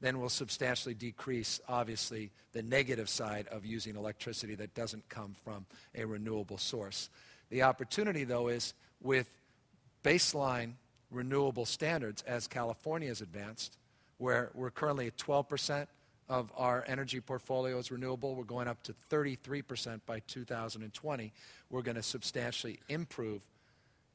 [0.00, 5.66] then we'll substantially decrease, obviously, the negative side of using electricity that doesn't come from
[5.94, 7.10] a renewable source.
[7.50, 9.30] The opportunity, though, is with
[10.04, 10.74] baseline
[11.10, 13.76] renewable standards as California has advanced,
[14.18, 15.86] where we're currently at 12%
[16.28, 18.34] of our energy portfolio is renewable.
[18.34, 21.32] We're going up to 33% by 2020.
[21.70, 23.42] We're going to substantially improve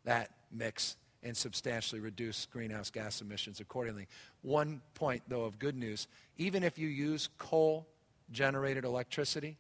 [0.06, 4.08] that mix and substantially reduce greenhouse gas emissions accordingly.
[4.42, 7.88] One point, though, of good news even if you use coal
[8.32, 9.58] generated electricity,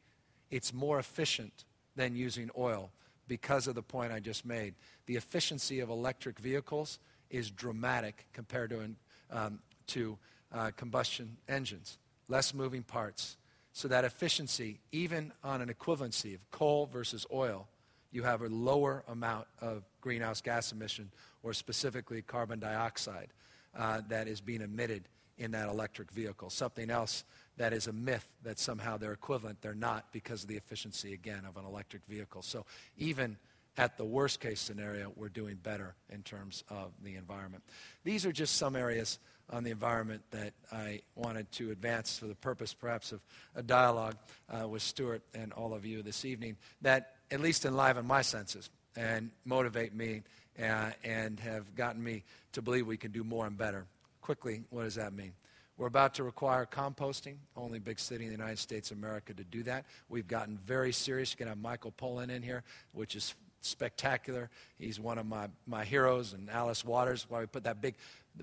[0.50, 2.90] it's more efficient than using oil
[3.28, 4.74] because of the point I just made.
[5.06, 8.96] The efficiency of electric vehicles is dramatic compared to,
[9.32, 10.18] um, to
[10.52, 13.38] uh, combustion engines less moving parts.
[13.74, 17.68] So that efficiency, even on an equivalency of coal versus oil,
[18.12, 21.10] you have a lower amount of greenhouse gas emission,
[21.42, 23.30] or specifically carbon dioxide,
[23.76, 25.10] uh, that is being emitted
[25.40, 26.50] in that electric vehicle.
[26.52, 27.24] Something else
[27.58, 29.62] that is a myth that somehow they're equivalent.
[29.62, 32.44] They're not because of the efficiency, again, of an electric vehicle.
[32.44, 32.66] So
[32.98, 33.38] even
[33.78, 37.64] at the worst case scenario, we're doing better in terms of the environment.
[38.04, 39.18] These are just some areas
[39.50, 43.22] on the environment that I wanted to advance for the purpose, perhaps, of
[43.56, 44.16] a dialogue
[44.50, 48.70] uh, with Stewart and all of you this evening that at least enliven my senses
[48.96, 50.22] and motivate me
[50.62, 53.86] uh, and have gotten me to believe we can do more and better.
[54.22, 55.34] Quickly, what does that mean?
[55.78, 59.44] We're about to require composting, only big city in the United States of America to
[59.44, 59.86] do that.
[60.08, 61.32] We've gotten very serious.
[61.32, 63.34] You can have Michael Pollan in here, which is
[63.66, 64.50] spectacular.
[64.78, 67.96] He's one of my, my heroes, and Alice Waters, why we put that big,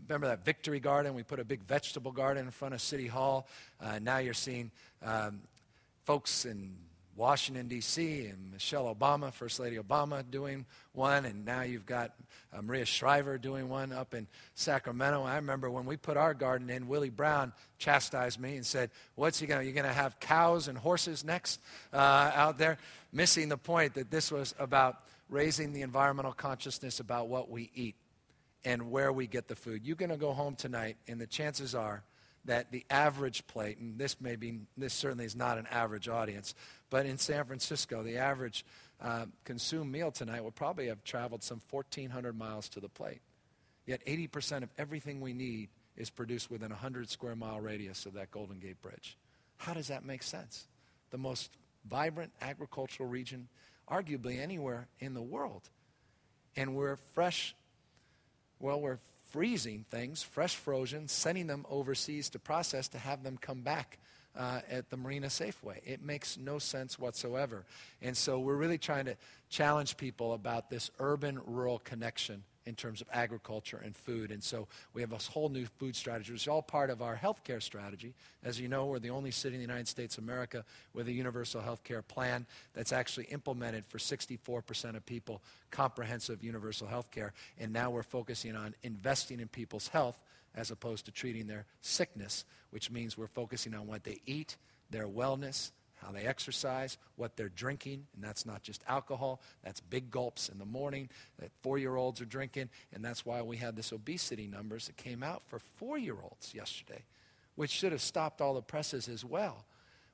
[0.08, 1.14] remember that victory garden?
[1.14, 3.46] We put a big vegetable garden in front of City Hall.
[3.80, 4.70] Uh, now you're seeing
[5.04, 5.40] um,
[6.04, 6.74] folks in
[7.20, 12.12] Washington, D.C., and Michelle Obama, First Lady Obama, doing one, and now you've got
[12.50, 15.24] uh, Maria Shriver doing one up in Sacramento.
[15.24, 19.38] I remember when we put our garden in, Willie Brown chastised me and said, What's
[19.38, 21.60] he going to, you're going to have cows and horses next
[21.92, 22.78] uh, out there?
[23.12, 25.00] Missing the point that this was about
[25.30, 27.94] raising the environmental consciousness about what we eat
[28.64, 29.86] and where we get the food.
[29.86, 32.02] You're going to go home tonight, and the chances are
[32.44, 36.54] that the average plate, and this may be, this certainly is not an average audience,
[36.90, 38.64] but in San Francisco, the average
[39.00, 43.20] uh, consumed meal tonight will probably have traveled some 1,400 miles to the plate.
[43.86, 48.14] Yet 80% of everything we need is produced within a 100 square mile radius of
[48.14, 49.16] that Golden Gate Bridge.
[49.58, 50.66] How does that make sense?
[51.10, 51.50] The most
[51.88, 53.48] vibrant agricultural region,
[53.90, 55.62] arguably anywhere in the world.
[56.56, 57.54] And we're fresh,
[58.58, 58.98] well, we're
[59.30, 63.98] freezing things, fresh frozen, sending them overseas to process to have them come back
[64.36, 65.78] uh, at the Marina Safeway.
[65.84, 67.64] It makes no sense whatsoever.
[68.02, 69.16] And so we're really trying to
[69.48, 74.30] challenge people about this urban rural connection in terms of agriculture and food.
[74.30, 77.16] And so we have this whole new food strategy, which is all part of our
[77.16, 78.14] healthcare strategy.
[78.44, 81.12] As you know, we're the only city in the United States of America with a
[81.12, 87.30] universal healthcare plan that's actually implemented for 64% of people, comprehensive universal healthcare.
[87.58, 90.22] And now we're focusing on investing in people's health
[90.54, 94.56] as opposed to treating their sickness, which means we're focusing on what they eat,
[94.90, 95.70] their wellness,
[96.04, 100.58] how they exercise, what they're drinking, and that's not just alcohol, that's big gulps in
[100.58, 101.08] the morning
[101.38, 104.96] that four year olds are drinking, and that's why we had this obesity numbers that
[104.96, 107.04] came out for four year olds yesterday,
[107.56, 109.64] which should have stopped all the presses as well,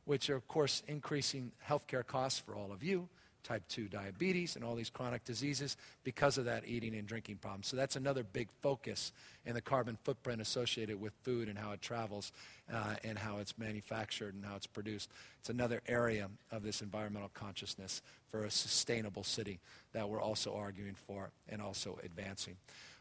[0.05, 3.09] which are, of course, increasing healthcare costs for all of you
[3.47, 7.63] type 2 diabetes and all these chronic diseases because of that eating and drinking problem.
[7.63, 9.13] So that's another big focus
[9.45, 12.33] in the carbon footprint associated with food and how it travels
[12.73, 15.11] uh, and how it's manufactured and how it's produced.
[15.41, 19.61] It's another area of this environmental consciousness for a sustainable city
[19.93, 22.57] that we're also arguing for and also advancing.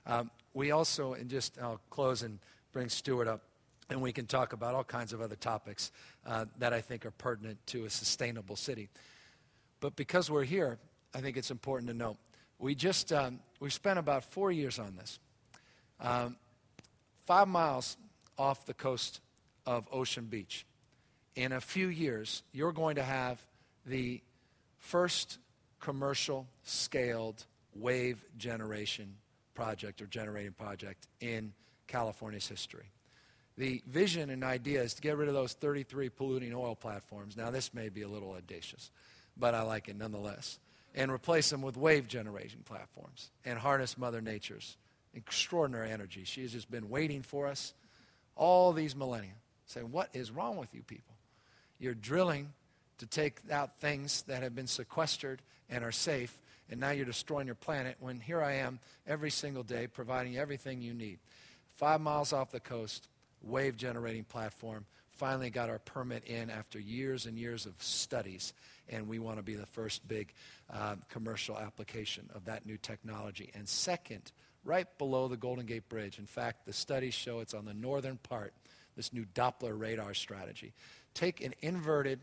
[0.06, 2.38] Um, we also, and just I'll close and
[2.72, 3.42] bring Stewart up
[3.90, 5.92] and we can talk about all kinds of other topics
[6.26, 8.90] uh, that I think are pertinent to a sustainable city.
[9.80, 10.78] But because we're here,
[11.14, 12.18] I think it's important to note.
[12.60, 15.20] We just, um, we spent about four years on this.
[16.00, 16.38] Um,
[17.26, 17.98] five miles
[18.38, 19.20] off the coast
[19.66, 20.66] of Ocean Beach.
[21.36, 23.42] In a few years, you're going to have
[23.86, 24.22] the
[24.80, 25.38] first
[25.80, 29.16] commercial scaled wave generation
[29.54, 31.54] project or generating project in
[31.88, 32.92] California's history.
[33.58, 37.38] The vision and idea is to get rid of those 33 polluting oil platforms.
[37.38, 38.92] Now, this may be a little audacious
[39.38, 40.60] but I like it nonetheless.
[40.94, 44.78] And replace them with wave generation platforms and harness Mother Nature's
[45.14, 46.24] extraordinary energy.
[46.24, 47.74] She has just been waiting for us
[48.36, 51.16] all these millennia, saying, What is wrong with you people?
[51.80, 52.54] You're drilling
[53.00, 57.46] to take out things that have been sequestered and are safe, and now you're destroying
[57.46, 61.20] your planet when here I am every single day providing everything you need.
[61.74, 63.08] Five miles off the coast,
[63.42, 64.86] wave generating platform.
[65.16, 68.54] Finally got our permit in after years and years of studies
[68.90, 70.34] and we want to be the first big
[70.72, 73.50] uh, commercial application of that new technology.
[73.56, 74.32] And second,
[74.64, 78.18] right below the Golden Gate Bridge, in fact, the studies show it's on the northern
[78.18, 78.54] part,
[78.96, 80.74] this new Doppler radar strategy.
[81.14, 82.20] Take an inverted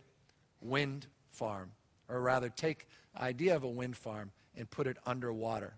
[0.61, 1.73] wind farm,
[2.09, 2.87] or rather, take
[3.21, 5.75] idea of a wind farm and put it underwater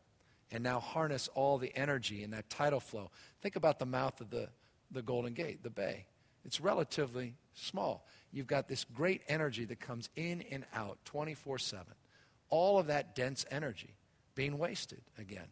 [0.50, 3.11] and now harness all the energy in that tidal flow.
[3.40, 4.48] Think about the mouth of the,
[4.90, 6.07] the Golden Gate, the bay.
[6.44, 8.04] It's relatively small
[8.35, 11.87] you've got this great energy that comes in and out 24 7.
[12.50, 13.94] All of that dense energy
[14.35, 15.46] being wasted again.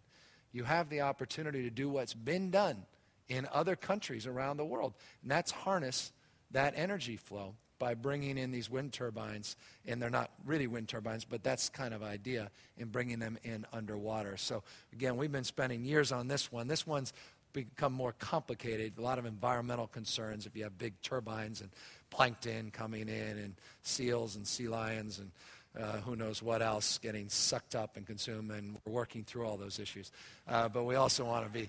[0.52, 2.84] You have the opportunity to do what's been done
[3.28, 6.12] in other countries around the world, and that's harness
[6.50, 11.24] that energy flow by bringing in these wind turbines, and they're not really wind turbines,
[11.24, 14.36] but that's kind of idea in bringing them in underwater.
[14.36, 16.68] So again, we've been spending years on this one.
[16.68, 17.12] This one's
[17.52, 18.94] become more complicated.
[18.98, 21.70] A lot of environmental concerns if you have big turbines and
[22.10, 25.30] plankton coming in and seals and sea lions and
[25.78, 28.50] uh, who knows what else getting sucked up and consumed.
[28.50, 30.10] And we're working through all those issues.
[30.46, 31.68] Uh, but we also want to be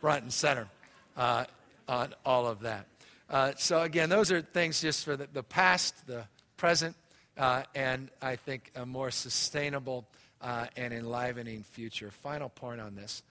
[0.00, 0.68] front and center
[1.16, 1.44] uh,
[1.88, 2.86] on all of that.
[3.30, 6.24] Uh, so, again, those are things just for the, the past, the
[6.56, 6.96] present,
[7.36, 10.06] uh, and I think a more sustainable
[10.40, 12.10] uh, and enlivening future.
[12.10, 13.22] Final point on this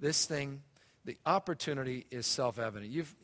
[0.00, 0.62] this thing
[1.04, 2.90] the opportunity is self evident.
[2.90, 3.14] You've,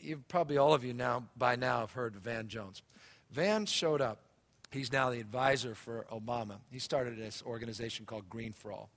[0.00, 2.82] you've probably all of you now, by now, have heard of Van Jones.
[3.30, 4.20] Van showed up.
[4.70, 6.56] He's now the advisor for Obama.
[6.70, 8.90] He started this organization called Green for All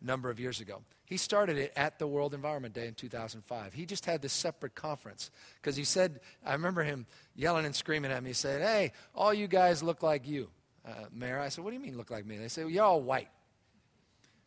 [0.00, 0.82] a number of years ago.
[1.04, 3.74] He started it at the World Environment Day in 2005.
[3.74, 8.10] He just had this separate conference because he said, I remember him yelling and screaming
[8.10, 8.30] at me.
[8.30, 10.48] He said, Hey, all you guys look like you,
[10.86, 11.38] uh, Mayor.
[11.38, 12.38] I said, What do you mean look like me?
[12.38, 13.28] They said, well, You're all white.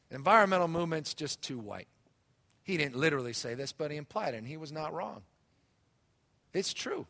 [0.10, 1.88] environmental movement's just too white.
[2.66, 5.22] He didn't literally say this, but he implied it, and he was not wrong.
[6.52, 7.06] It's true.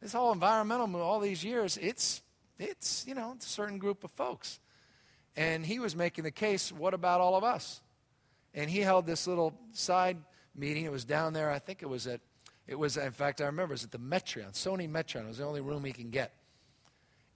[0.00, 2.22] This whole environmental move, all these years, it's,
[2.58, 4.58] it's, you know, a certain group of folks.
[5.36, 7.82] And he was making the case, what about all of us?
[8.54, 10.16] And he held this little side
[10.54, 10.86] meeting.
[10.86, 12.20] It was down there, I think it was at,
[12.66, 15.24] it was, in fact, I remember it was at the Metreon, Sony Metreon.
[15.24, 16.32] It was the only room he can get.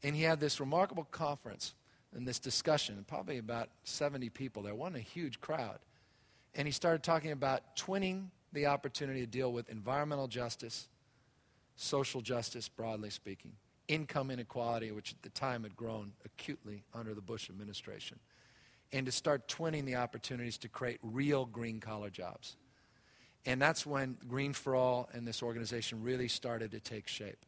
[0.02, 1.74] And he had this remarkable conference
[2.14, 4.74] and this discussion, probably about 70 people there.
[4.74, 5.78] Wasn't a huge crowd
[6.58, 10.88] and he started talking about twinning the opportunity to deal with environmental justice,
[11.76, 13.52] social justice, broadly speaking,
[13.86, 18.18] income inequality, which at the time had grown acutely under the Bush administration,
[18.92, 22.56] and to start twinning the opportunities to create real green collar jobs.
[23.46, 27.46] And that's when Green for All and this organization really started to take shape.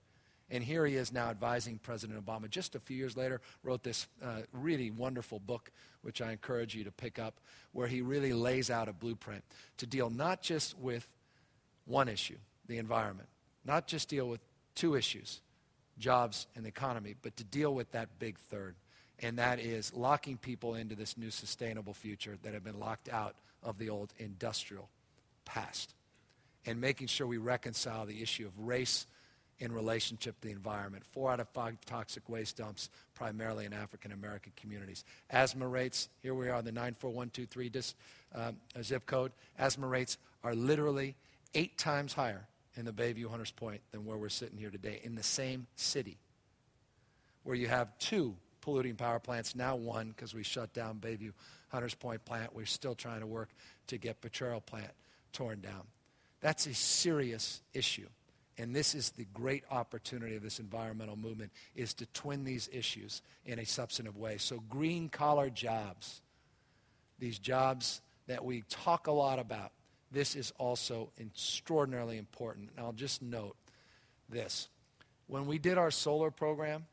[0.50, 2.50] And here he is now advising President Obama.
[2.50, 5.70] Just a few years later, wrote this uh, really wonderful book,
[6.02, 7.34] which I encourage you to pick up,
[7.72, 9.44] where he really lays out a blueprint
[9.78, 11.06] to deal not just with
[11.86, 13.28] one issue, the environment,
[13.64, 14.40] not just deal with
[14.74, 15.40] two issues,
[15.98, 18.74] jobs and the economy, but to deal with that big third.
[19.20, 23.36] And that is locking people into this new sustainable future that have been locked out
[23.62, 24.88] of the old industrial
[25.44, 25.94] past.
[26.66, 29.06] And making sure we reconcile the issue of race
[29.60, 31.04] in relationship to the environment.
[31.04, 35.04] Four out of five toxic waste dumps, primarily in African American communities.
[35.28, 37.94] Asthma rates, here we are, in the 94123 dis,
[38.34, 39.32] um, zip code.
[39.58, 41.14] Asthma rates are literally
[41.54, 42.46] eight times higher
[42.76, 46.18] in the Bayview Hunters Point than where we're sitting here today in the same city,
[47.44, 51.32] where you have two polluting power plants, now one because we shut down Bayview
[51.68, 52.54] Hunters Point plant.
[52.54, 53.50] We're still trying to work
[53.88, 54.90] to get Potrero plant
[55.32, 55.82] torn down.
[56.40, 58.08] That's a serious issue.
[58.58, 63.22] And this is the great opportunity of this environmental movement is to twin these issues
[63.46, 64.36] in a substantive way.
[64.36, 66.20] So green collar jobs,
[67.18, 69.72] these jobs that we talk a lot about,
[70.12, 72.70] this is also extraordinarily important.
[72.76, 73.56] And I'll just note
[74.28, 74.68] this.
[75.26, 76.86] When we did our solar program,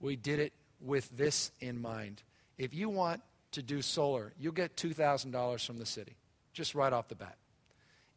[0.00, 2.22] we did it with this in mind.
[2.58, 3.20] If you want
[3.52, 6.16] to do solar, you'll get $2,000 from the city,
[6.52, 7.36] just right off the bat.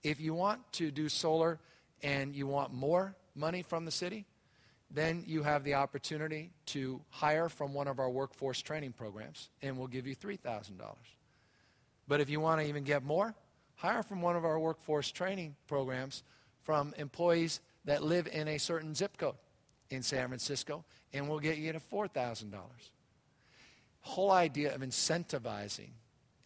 [0.04, 1.60] If you want to do solar
[2.04, 4.26] and you want more money from the city,
[4.92, 9.78] then you have the opportunity to hire from one of our workforce training programs, and
[9.78, 10.72] we'll give you $3,000.
[12.08, 13.36] But if you want to even get more,
[13.76, 16.24] hire from one of our workforce training programs
[16.62, 19.36] from employees that live in a certain zip code
[19.90, 20.84] in San Francisco,
[21.14, 22.54] and we'll get you to $4,000.
[24.02, 25.90] Whole idea of incentivizing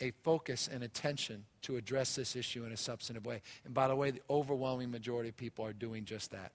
[0.01, 3.41] a focus and attention to address this issue in a substantive way.
[3.65, 6.51] And by the way, the overwhelming majority of people are doing just that.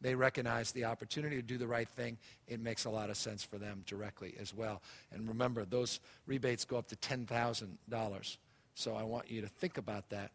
[0.00, 2.18] They recognize the opportunity to do the right thing.
[2.46, 4.80] It makes a lot of sense for them directly as well.
[5.12, 8.36] And remember, those rebates go up to $10,000
[8.78, 10.30] so I want you to think about that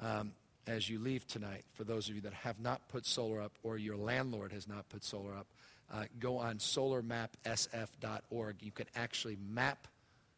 [0.00, 0.32] um,
[0.66, 1.62] as you leave tonight.
[1.74, 4.88] For those of you that have not put solar up or your landlord has not
[4.88, 5.46] put solar up,
[5.94, 8.56] uh, go on solarmapsf.org.
[8.58, 9.86] You can actually map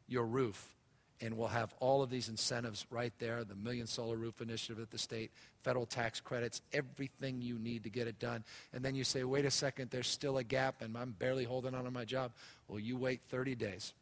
[0.08, 0.76] your roof
[1.20, 4.90] and we'll have all of these incentives right there the Million Solar Roof Initiative at
[4.90, 5.30] the state,
[5.62, 8.44] federal tax credits, everything you need to get it done.
[8.72, 11.74] And then you say, wait a second, there's still a gap and I'm barely holding
[11.74, 12.32] on to my job.
[12.68, 13.92] Well, you wait 30 days.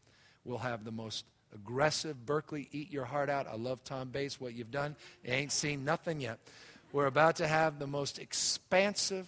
[0.45, 2.27] We'll have the most aggressive.
[2.27, 3.47] Berkeley, eat your heart out.
[3.47, 4.95] I love Tom Bates, what you've done.
[5.25, 6.39] You ain't seen nothing yet.
[6.93, 9.27] We're about to have the most expansive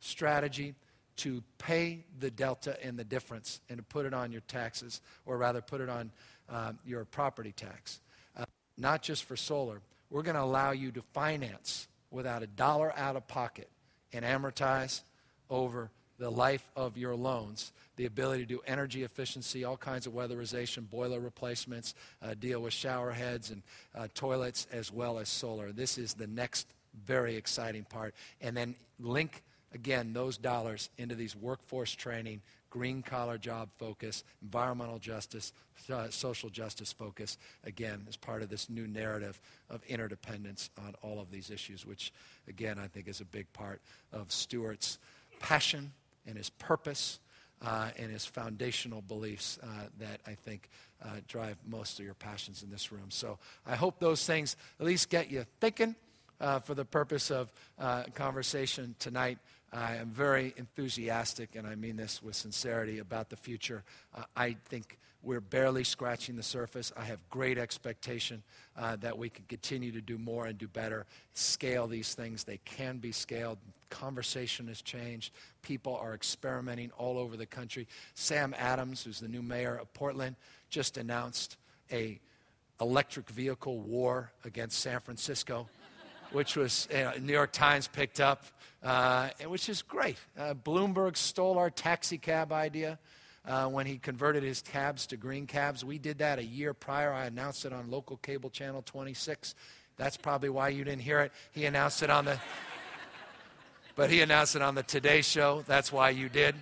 [0.00, 0.74] strategy
[1.16, 5.36] to pay the delta and the difference and to put it on your taxes, or
[5.36, 6.10] rather, put it on
[6.50, 8.00] um, your property tax.
[8.36, 8.44] Uh,
[8.76, 9.80] not just for solar.
[10.10, 13.68] We're going to allow you to finance without a dollar out of pocket
[14.12, 15.02] and amortize
[15.48, 20.12] over the life of your loans, the ability to do energy efficiency, all kinds of
[20.12, 23.62] weatherization, boiler replacements, uh, deal with shower heads and
[23.94, 25.72] uh, toilets, as well as solar.
[25.72, 26.66] This is the next
[27.06, 28.14] very exciting part.
[28.40, 29.42] And then link,
[29.72, 35.52] again, those dollars into these workforce training, green collar job focus, environmental justice,
[35.92, 41.20] uh, social justice focus, again, as part of this new narrative of interdependence on all
[41.20, 42.12] of these issues, which,
[42.48, 43.80] again, I think is a big part
[44.12, 44.98] of Stewart's
[45.40, 45.92] passion
[46.26, 47.18] and his purpose
[47.62, 49.66] uh, and his foundational beliefs uh,
[49.98, 50.70] that I think
[51.02, 53.10] uh, drive most of your passions in this room.
[53.10, 55.94] So I hope those things at least get you thinking
[56.40, 59.38] uh, for the purpose of uh, conversation tonight.
[59.72, 63.84] I am very enthusiastic, and I mean this with sincerity, about the future.
[64.14, 66.92] Uh, I think we're barely scratching the surface.
[66.96, 68.42] I have great expectation
[68.76, 72.44] uh, that we can continue to do more and do better, scale these things.
[72.44, 73.58] They can be scaled.
[73.90, 75.32] Conversation has changed.
[75.62, 77.86] People are experimenting all over the country.
[78.14, 80.36] Sam Adams, who's the new mayor of Portland,
[80.68, 81.56] just announced
[81.92, 82.18] a
[82.80, 85.68] electric vehicle war against San Francisco,
[86.32, 88.44] which was you know, New York Times picked up,
[88.82, 90.16] uh, which is great.
[90.38, 92.98] Uh, Bloomberg stole our taxi cab idea
[93.46, 95.84] uh, when he converted his cabs to green cabs.
[95.84, 97.12] We did that a year prior.
[97.12, 99.54] I announced it on local cable channel 26.
[99.96, 101.32] That's probably why you didn't hear it.
[101.52, 102.38] He announced it on the,
[103.96, 105.64] but he announced it on the Today Show.
[105.66, 106.54] That's why you did.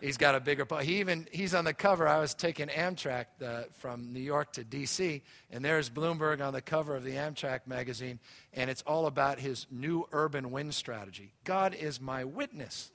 [0.00, 0.66] He's got a bigger.
[0.82, 2.06] He even he's on the cover.
[2.06, 5.22] I was taking Amtrak uh, from New York to D.C.
[5.50, 8.18] and there's Bloomberg on the cover of the Amtrak magazine,
[8.52, 11.32] and it's all about his new urban wind strategy.
[11.44, 12.90] God is my witness.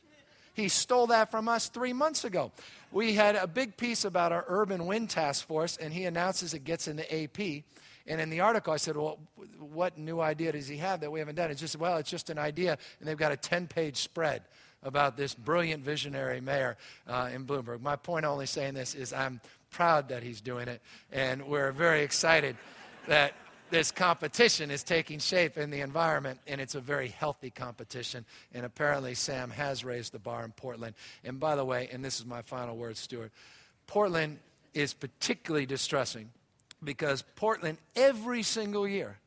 [0.53, 2.51] He stole that from us three months ago.
[2.91, 6.65] We had a big piece about our urban wind task force, and he announces it
[6.65, 7.63] gets in the AP.
[8.05, 9.17] And in the article, I said, Well,
[9.59, 11.49] what new idea does he have that we haven't done?
[11.49, 12.77] It's just, well, it's just an idea.
[12.99, 14.43] And they've got a 10 page spread
[14.83, 16.77] about this brilliant visionary mayor
[17.07, 17.81] uh, in Bloomberg.
[17.81, 22.03] My point only saying this is I'm proud that he's doing it, and we're very
[22.03, 22.57] excited
[23.07, 23.33] that
[23.71, 28.25] this competition is taking shape in the environment, and it's a very healthy competition.
[28.53, 30.93] And apparently, Sam has raised the bar in Portland.
[31.23, 33.31] And by the way, and this is my final word, Stewart,
[33.87, 34.39] Portland
[34.73, 36.29] is particularly distressing
[36.83, 39.17] because Portland, every single year,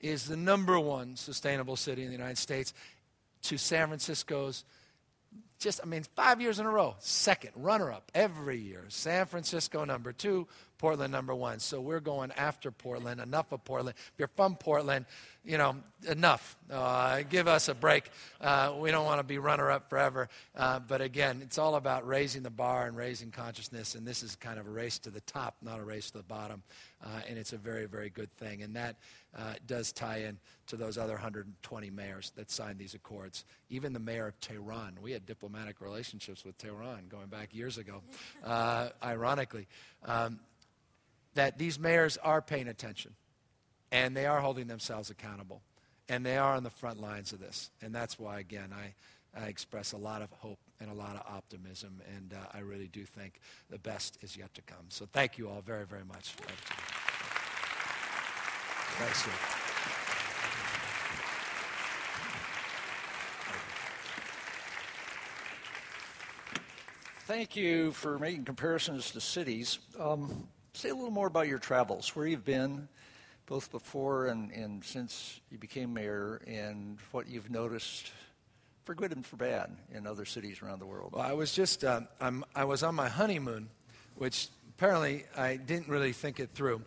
[0.00, 2.74] is the number one sustainable city in the United States
[3.42, 4.64] to San Francisco's
[5.62, 8.84] just, I mean, five years in a row, second, runner up every year.
[8.88, 10.48] San Francisco, number two,
[10.78, 11.60] Portland, number one.
[11.60, 13.96] So we're going after Portland, enough of Portland.
[13.96, 15.06] If you're from Portland,
[15.44, 15.76] you know,
[16.08, 16.56] enough.
[16.70, 18.10] Uh, give us a break.
[18.40, 20.28] Uh, we don't want to be runner up forever.
[20.56, 23.94] Uh, but again, it's all about raising the bar and raising consciousness.
[23.94, 26.24] And this is kind of a race to the top, not a race to the
[26.24, 26.62] bottom.
[27.02, 28.62] Uh, and it's a very, very good thing.
[28.62, 28.96] And that
[29.36, 30.38] uh, does tie in
[30.68, 33.44] to those other 120 mayors that signed these accords.
[33.70, 34.98] Even the mayor of Tehran.
[35.02, 38.02] We had diplomatic relationships with Tehran going back years ago,
[38.44, 39.66] uh, ironically.
[40.04, 40.40] Um,
[41.34, 43.14] that these mayors are paying attention
[43.90, 45.62] and they are holding themselves accountable
[46.08, 47.70] and they are on the front lines of this.
[47.80, 51.22] And that's why, again, I, I express a lot of hope and a lot of
[51.32, 54.84] optimism, and uh, I really do think the best is yet to come.
[54.88, 56.34] So thank you all very, very much.
[58.98, 59.26] Thanks.
[67.26, 69.78] Thank you for making comparisons to cities.
[69.98, 72.88] Um, say a little more about your travels, where you've been,
[73.46, 78.10] both before and, and since you became mayor, and what you've noticed
[78.84, 81.12] for good and for bad in other cities around the world.
[81.12, 82.00] Well, I was just, uh,
[82.54, 83.68] i was on my honeymoon,
[84.16, 86.82] which apparently I didn't really think it through.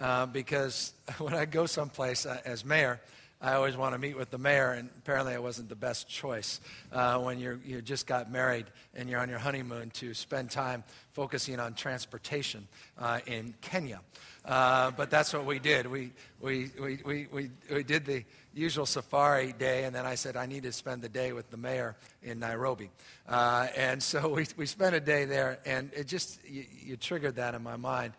[0.00, 3.00] Uh, because when I go someplace uh, as mayor,
[3.42, 6.60] I always want to meet with the mayor, and apparently I wasn't the best choice
[6.92, 10.84] uh, when you're, you just got married and you're on your honeymoon to spend time
[11.12, 12.68] focusing on transportation
[12.98, 14.00] uh, in Kenya.
[14.44, 15.86] Uh, but that's what we did.
[15.86, 16.12] We,
[16.42, 20.44] we, we, we, we, we did the usual safari day, and then I said, I
[20.44, 22.90] need to spend the day with the mayor in Nairobi.
[23.26, 27.36] Uh, and so we, we spent a day there, and it just, you, you triggered
[27.36, 28.12] that in my mind.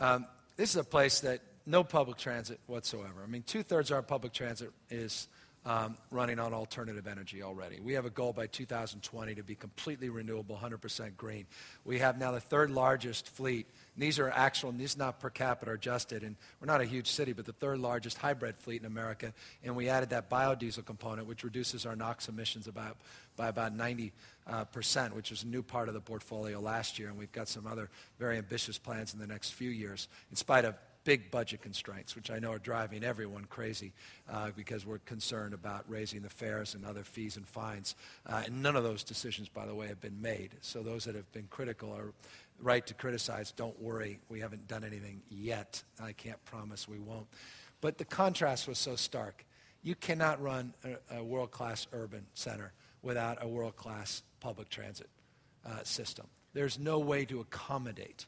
[0.00, 3.22] Um, this is a place that no public transit whatsoever.
[3.22, 5.28] I mean, two thirds of our public transit is
[5.66, 7.80] um, running on alternative energy already.
[7.80, 11.46] We have a goal by 2020 to be completely renewable, 100% green.
[11.84, 13.66] We have now the third largest fleet.
[13.96, 16.22] And these are actual, and these not per capita adjusted.
[16.22, 19.34] And we're not a huge city, but the third largest hybrid fleet in America.
[19.64, 22.96] And we added that biodiesel component, which reduces our NOx emissions about,
[23.36, 24.12] by about 90,
[24.46, 27.08] uh, percent, which was a new part of the portfolio last year.
[27.08, 27.90] And we've got some other
[28.20, 30.76] very ambitious plans in the next few years, in spite of
[31.06, 33.92] big budget constraints, which I know are driving everyone crazy
[34.28, 37.94] uh, because we're concerned about raising the fares and other fees and fines.
[38.26, 40.50] Uh, and none of those decisions, by the way, have been made.
[40.62, 42.12] So those that have been critical are
[42.60, 43.52] right to criticize.
[43.52, 45.80] Don't worry, we haven't done anything yet.
[46.02, 47.28] I can't promise we won't.
[47.80, 49.46] But the contrast was so stark.
[49.84, 55.08] You cannot run a, a world class urban center without a world class public transit
[55.64, 56.26] uh, system.
[56.52, 58.26] There's no way to accommodate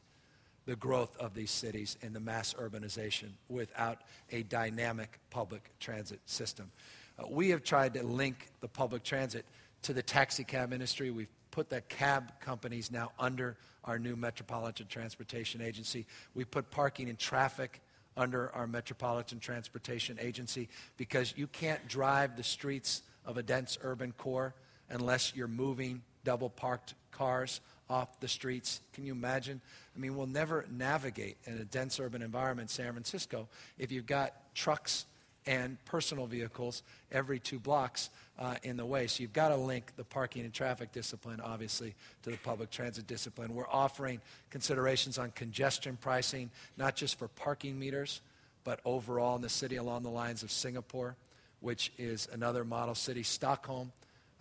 [0.69, 6.69] the growth of these cities and the mass urbanization without a dynamic public transit system.
[7.17, 9.45] Uh, we have tried to link the public transit
[9.81, 11.09] to the taxi cab industry.
[11.09, 16.05] We've put the cab companies now under our new Metropolitan Transportation Agency.
[16.35, 17.81] We put parking and traffic
[18.15, 24.11] under our Metropolitan Transportation Agency because you can't drive the streets of a dense urban
[24.11, 24.53] core
[24.91, 27.59] unless you're moving double parked cars
[27.89, 28.81] off the streets.
[28.93, 29.61] Can you imagine?
[29.95, 34.33] I mean, we'll never navigate in a dense urban environment, San Francisco, if you've got
[34.55, 35.05] trucks
[35.45, 39.07] and personal vehicles every two blocks uh, in the way.
[39.07, 43.07] So you've got to link the parking and traffic discipline, obviously, to the public transit
[43.07, 43.53] discipline.
[43.55, 48.21] We're offering considerations on congestion pricing, not just for parking meters,
[48.63, 51.15] but overall in the city along the lines of Singapore,
[51.61, 53.91] which is another model city, Stockholm,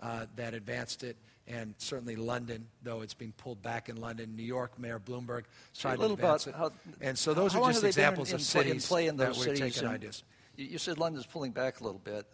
[0.01, 1.17] uh, that advanced it
[1.49, 4.37] and certainly London, though it's being pulled back in London.
[4.37, 5.45] New York, Mayor Bloomberg
[5.77, 6.55] tried to advance it.
[6.55, 9.55] How, and so those are just examples in, in of cities play in that we're
[9.55, 10.25] taking ideas.
[10.57, 12.27] You said London's pulling back a little bit.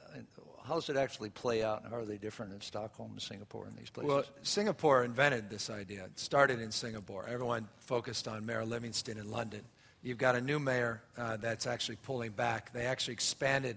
[0.64, 3.66] How does it actually play out, and how are they different in Stockholm and Singapore
[3.66, 4.08] and these places?
[4.08, 6.04] Well, Singapore invented this idea.
[6.04, 7.26] It started in Singapore.
[7.28, 9.60] Everyone focused on Mayor Livingstone in London.
[10.02, 12.72] You've got a new mayor uh, that's actually pulling back.
[12.72, 13.76] They actually expanded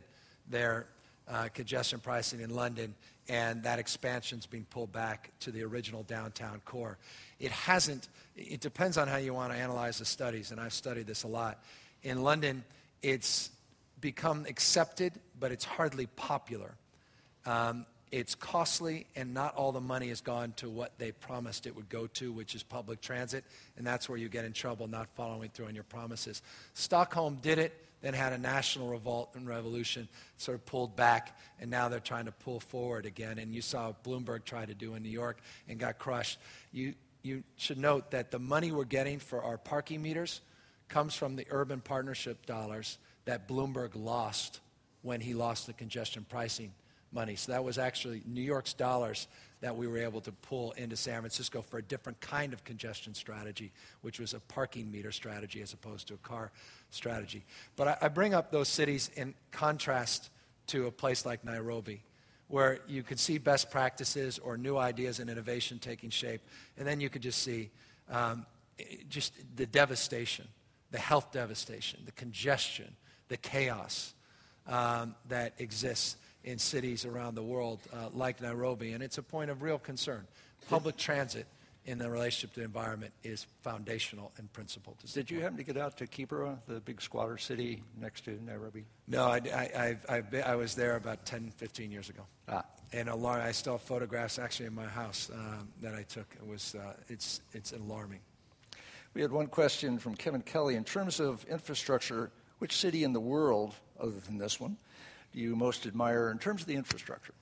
[0.49, 0.87] their
[1.27, 2.95] uh, congestion pricing in London
[3.29, 6.97] and that expansion's being pulled back to the original downtown core.
[7.39, 11.07] It hasn't, it depends on how you want to analyze the studies, and I've studied
[11.07, 11.63] this a lot.
[12.03, 12.63] In London,
[13.01, 13.49] it's
[13.99, 16.73] become accepted, but it's hardly popular.
[17.45, 21.75] Um, it's costly, and not all the money has gone to what they promised it
[21.75, 23.43] would go to, which is public transit,
[23.77, 26.41] and that's where you get in trouble not following through on your promises.
[26.73, 31.69] Stockholm did it, then had a national revolt and revolution, sort of pulled back, and
[31.69, 33.39] now they're trying to pull forward again.
[33.39, 36.39] And you saw Bloomberg try to do in New York and got crushed.
[36.71, 36.93] You,
[37.23, 40.41] you should note that the money we're getting for our parking meters
[40.87, 44.59] comes from the urban partnership dollars that Bloomberg lost
[45.01, 46.71] when he lost the congestion pricing
[47.11, 47.35] money.
[47.35, 49.27] So that was actually New York's dollars
[49.61, 53.13] that we were able to pull into San Francisco for a different kind of congestion
[53.13, 56.51] strategy, which was a parking meter strategy as opposed to a car
[56.91, 57.43] strategy.
[57.75, 60.29] But I, I bring up those cities in contrast
[60.67, 62.03] to a place like Nairobi,
[62.49, 66.41] where you could see best practices or new ideas and innovation taking shape,
[66.77, 67.69] and then you could just see
[68.09, 68.45] um,
[69.09, 70.47] just the devastation,
[70.91, 72.95] the health devastation, the congestion,
[73.27, 74.13] the chaos
[74.67, 79.49] um, that exists in cities around the world uh, like Nairobi, and it's a point
[79.49, 80.25] of real concern.
[80.69, 81.47] Public transit
[81.87, 84.95] in the relationship to the environment is foundational and principal.
[85.13, 88.83] Did you happen to get out to Kibera, the big squatter city next to Nairobi?
[89.07, 92.23] No, I, I, I've been, I was there about 10, 15 years ago.
[92.49, 92.65] Ah.
[92.91, 96.27] And alarm, I still have photographs actually in my house um, that I took.
[96.35, 98.19] It was, uh, it's, it's alarming.
[99.13, 100.75] We had one question from Kevin Kelly.
[100.75, 104.77] In terms of infrastructure, which city in the world, other than this one,
[105.33, 107.33] you most admire in terms of the infrastructure?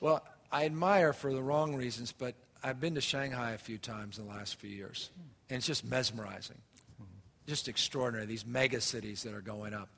[0.00, 4.18] Well, I admire for the wrong reasons, but I've been to Shanghai a few times
[4.18, 5.10] in the last few years,
[5.50, 6.58] and it's just mesmerizing.
[7.46, 9.88] Just extraordinary, these mega cities that are going up.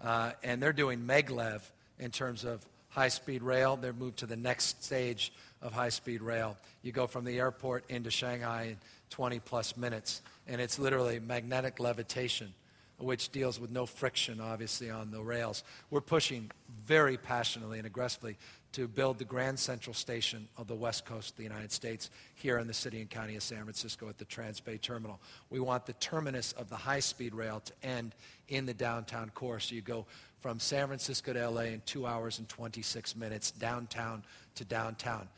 [0.00, 1.62] Uh, and they're doing maglev
[1.98, 3.76] in terms of high speed rail.
[3.76, 6.56] They've moved to the next stage of high speed rail.
[6.82, 8.76] You go from the airport into Shanghai in
[9.10, 12.54] 20 plus minutes, and it's literally magnetic levitation
[13.02, 15.64] which deals with no friction, obviously, on the rails.
[15.90, 16.50] We're pushing
[16.86, 18.38] very passionately and aggressively
[18.72, 22.58] to build the Grand Central Station of the west coast of the United States here
[22.58, 25.20] in the city and county of San Francisco at the Transbay Terminal.
[25.50, 28.14] We want the terminus of the high-speed rail to end
[28.48, 29.60] in the downtown core.
[29.60, 30.06] So you go
[30.40, 34.24] from San Francisco to LA in two hours and 26 minutes, downtown
[34.54, 35.28] to downtown.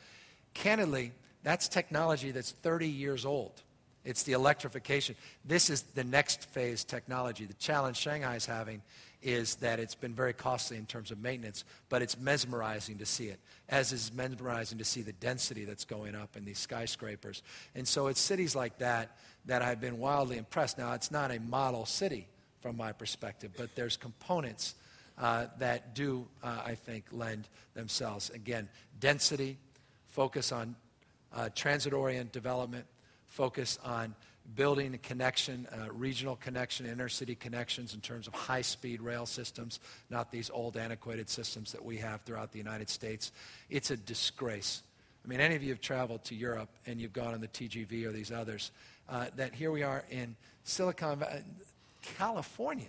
[0.53, 1.11] Candidly,
[1.43, 3.61] that's technology that's 30 years old.
[4.05, 5.15] It's the electrification.
[5.43, 7.45] This is the next phase technology.
[7.45, 8.81] The challenge Shanghai is having
[9.23, 13.25] is that it's been very costly in terms of maintenance, but it's mesmerizing to see
[13.25, 17.41] it, as is mesmerizing to see the density that's going up in these skyscrapers.
[17.73, 20.77] And so it's cities like that that I've been wildly impressed.
[20.77, 22.27] Now, it's not a model city
[22.61, 24.75] from my perspective, but there's components
[25.17, 28.29] uh, that do, uh, I think, lend themselves.
[28.29, 29.57] Again, density,
[30.09, 30.75] focus on
[31.33, 32.85] uh, transit-oriented development,
[33.35, 34.15] focus on
[34.55, 39.25] building a connection, uh, regional connection, inner city connections in terms of high speed rail
[39.25, 39.79] systems,
[40.09, 43.33] not these old antiquated systems that we have throughout the United States.
[43.69, 44.83] It's a disgrace.
[45.23, 48.05] I mean, any of you have traveled to Europe and you've gone on the TGV
[48.05, 48.71] or these others,
[49.09, 51.41] uh, that here we are in Silicon Valley,
[52.17, 52.87] California,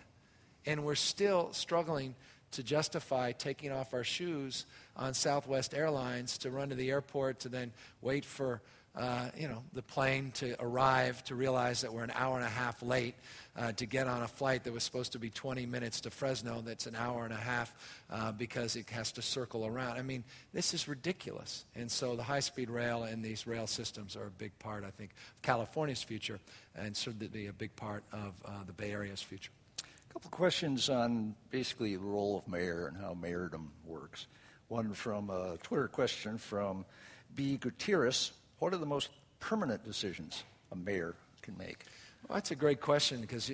[0.64, 2.14] and we're still struggling
[2.52, 4.64] to justify taking off our shoes
[4.96, 8.60] on Southwest Airlines to run to the airport to then wait for
[8.96, 12.48] uh, you know, the plane to arrive to realize that we're an hour and a
[12.48, 13.14] half late
[13.56, 16.62] uh, to get on a flight that was supposed to be 20 minutes to Fresno
[16.62, 17.74] that's an hour and a half
[18.10, 19.98] uh, because it has to circle around.
[19.98, 20.24] I mean,
[20.54, 21.66] this is ridiculous.
[21.74, 25.10] And so the high-speed rail and these rail systems are a big part, I think,
[25.10, 26.40] of California's future
[26.74, 29.52] and certainly a big part of uh, the Bay Area's future.
[29.80, 34.26] A couple questions on basically the role of mayor and how mayordom works.
[34.68, 36.86] One from a Twitter question from
[37.34, 37.58] B.
[37.58, 41.84] Gutierrez what are the most permanent decisions a mayor can make?
[42.26, 43.50] Well, that's a great question because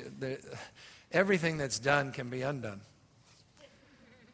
[1.11, 2.81] everything that's done can be undone.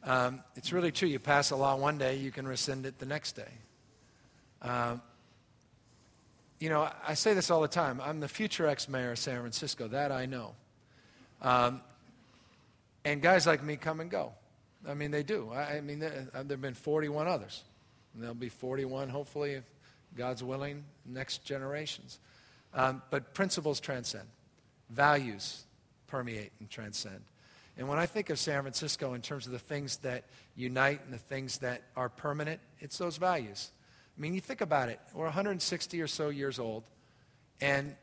[0.04, 1.08] Um, it's really true.
[1.08, 3.52] You pass a law one day, you can rescind it the next day.
[4.62, 5.02] Um,
[6.60, 8.00] you know, I say this all the time.
[8.02, 9.88] I'm the future ex mayor of San Francisco.
[9.88, 10.54] That I know.
[11.40, 11.82] Um,
[13.04, 14.32] and guys like me come and go.
[14.86, 15.50] I mean, they do.
[15.52, 17.62] I, I mean, there have been 41 others.
[18.14, 19.60] And there'll be 41, hopefully,
[20.16, 22.18] God's willing, next generations.
[22.74, 24.28] Um, but principles transcend,
[24.90, 25.64] values
[26.06, 27.22] permeate and transcend.
[27.76, 30.24] And when I think of San Francisco in terms of the things that
[30.56, 33.70] unite and the things that are permanent, it's those values.
[34.16, 34.98] I mean, you think about it.
[35.14, 36.82] We're 160 or so years old,
[37.60, 37.94] and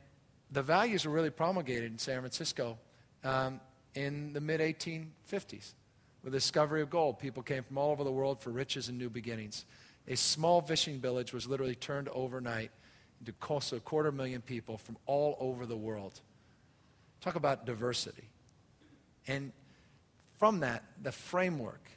[0.49, 2.77] the values were really promulgated in San Francisco
[3.25, 3.59] um,
[3.95, 5.73] in the mid 1850s.
[6.23, 8.97] With the discovery of gold, people came from all over the world for riches and
[8.97, 9.65] new beginnings.
[10.07, 12.71] A small fishing village was literally turned overnight
[13.19, 16.19] into close to a quarter million people from all over the world.
[17.21, 18.29] Talk about diversity.
[19.27, 19.51] And
[20.37, 21.89] from that, the framework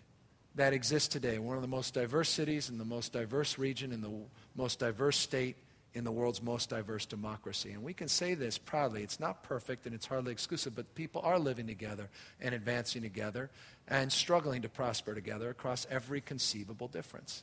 [0.55, 4.01] that exists today, one of the most diverse cities in the most diverse region, in
[4.01, 4.13] the
[4.57, 5.57] most diverse state,
[5.95, 7.73] in the world's most diverse democracy.
[7.73, 9.03] And we can say this proudly.
[9.03, 12.09] It's not perfect and it's hardly exclusive, but people are living together
[12.41, 13.51] and advancing together
[13.89, 17.43] and struggling to prosper together across every conceivable difference.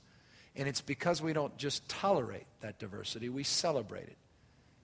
[0.55, 4.17] And it's because we don't just tolerate that diversity, we celebrate it.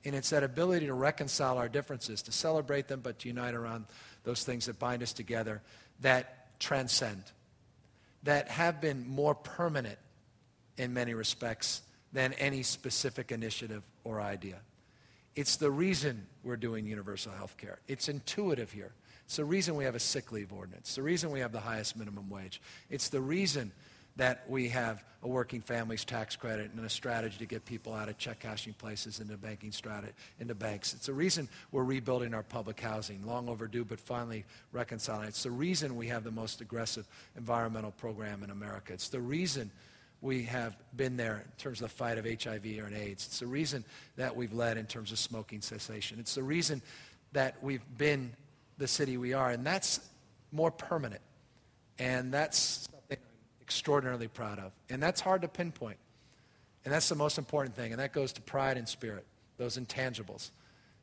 [0.04, 3.86] And it's that ability to reconcile our differences, to celebrate them, but to unite around
[4.24, 5.62] those things that bind us together
[6.02, 7.24] that transcend,
[8.24, 9.98] that have been more permanent
[10.78, 14.58] in many respects than any specific initiative or idea.
[15.36, 17.80] It's the reason we're doing universal health care.
[17.88, 18.94] It's intuitive here.
[19.26, 20.90] It's the reason we have a sick leave ordinance.
[20.90, 22.62] It's the reason we have the highest minimum wage.
[22.90, 23.72] It's the reason
[24.22, 28.08] that we have a working families tax credit and a strategy to get people out
[28.08, 30.94] of check cashing places into banking strategy, into banks.
[30.94, 35.28] It's the reason we're rebuilding our public housing, long overdue, but finally reconciling.
[35.28, 38.94] It's the reason we have the most aggressive environmental program in America.
[38.94, 39.72] It's the reason
[40.22, 43.26] we have been there in terms of the fight of HIV and AIDS.
[43.26, 43.84] It's the reason
[44.18, 46.20] that we've led in terms of smoking cessation.
[46.20, 46.84] It's the reason
[47.32, 48.34] that we've been
[48.78, 49.50] the city we are.
[49.50, 50.00] And that's
[50.52, 51.24] more permanent.
[51.98, 52.88] And that's
[53.72, 54.72] extraordinarily proud of.
[54.90, 55.98] And that's hard to pinpoint.
[56.84, 57.92] And that's the most important thing.
[57.92, 59.26] And that goes to pride and spirit,
[59.58, 60.52] those intangibles.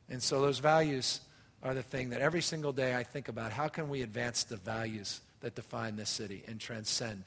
[0.09, 1.21] And so those values
[1.63, 3.51] are the thing that every single day I think about.
[3.51, 7.23] How can we advance the values that define this city and transcend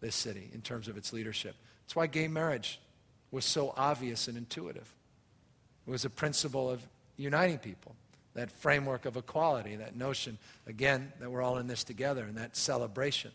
[0.00, 1.54] this city in terms of its leadership.
[1.84, 2.80] That's why gay marriage
[3.30, 4.92] was so obvious and intuitive.
[5.86, 6.82] It was a principle of
[7.16, 7.94] uniting people,
[8.34, 12.56] that framework of equality, that notion, again, that we're all in this together, and that
[12.56, 13.30] celebration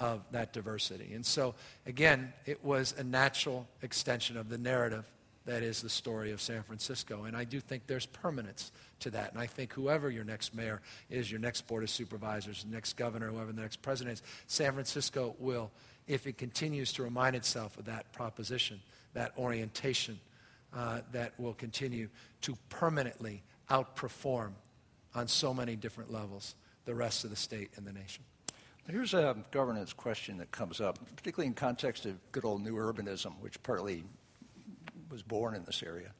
[0.00, 1.12] of that diversity.
[1.14, 1.54] And so,
[1.86, 5.04] again, it was a natural extension of the narrative
[5.46, 7.24] that is the story of San Francisco.
[7.24, 9.32] And I do think there's permanence to that.
[9.32, 12.96] And I think whoever your next mayor is, your next board of supervisors, the next
[12.96, 15.70] governor, whoever the next president is, San Francisco will
[16.06, 18.80] if it continues to remind itself of that proposition,
[19.14, 20.18] that orientation
[20.74, 22.08] uh, that will continue
[22.40, 24.50] to permanently outperform
[25.14, 28.24] on so many different levels the rest of the state and the nation.
[28.90, 33.38] Here's a governance question that comes up, particularly in context of good old new urbanism,
[33.40, 34.04] which partly
[35.10, 36.12] was born in this area.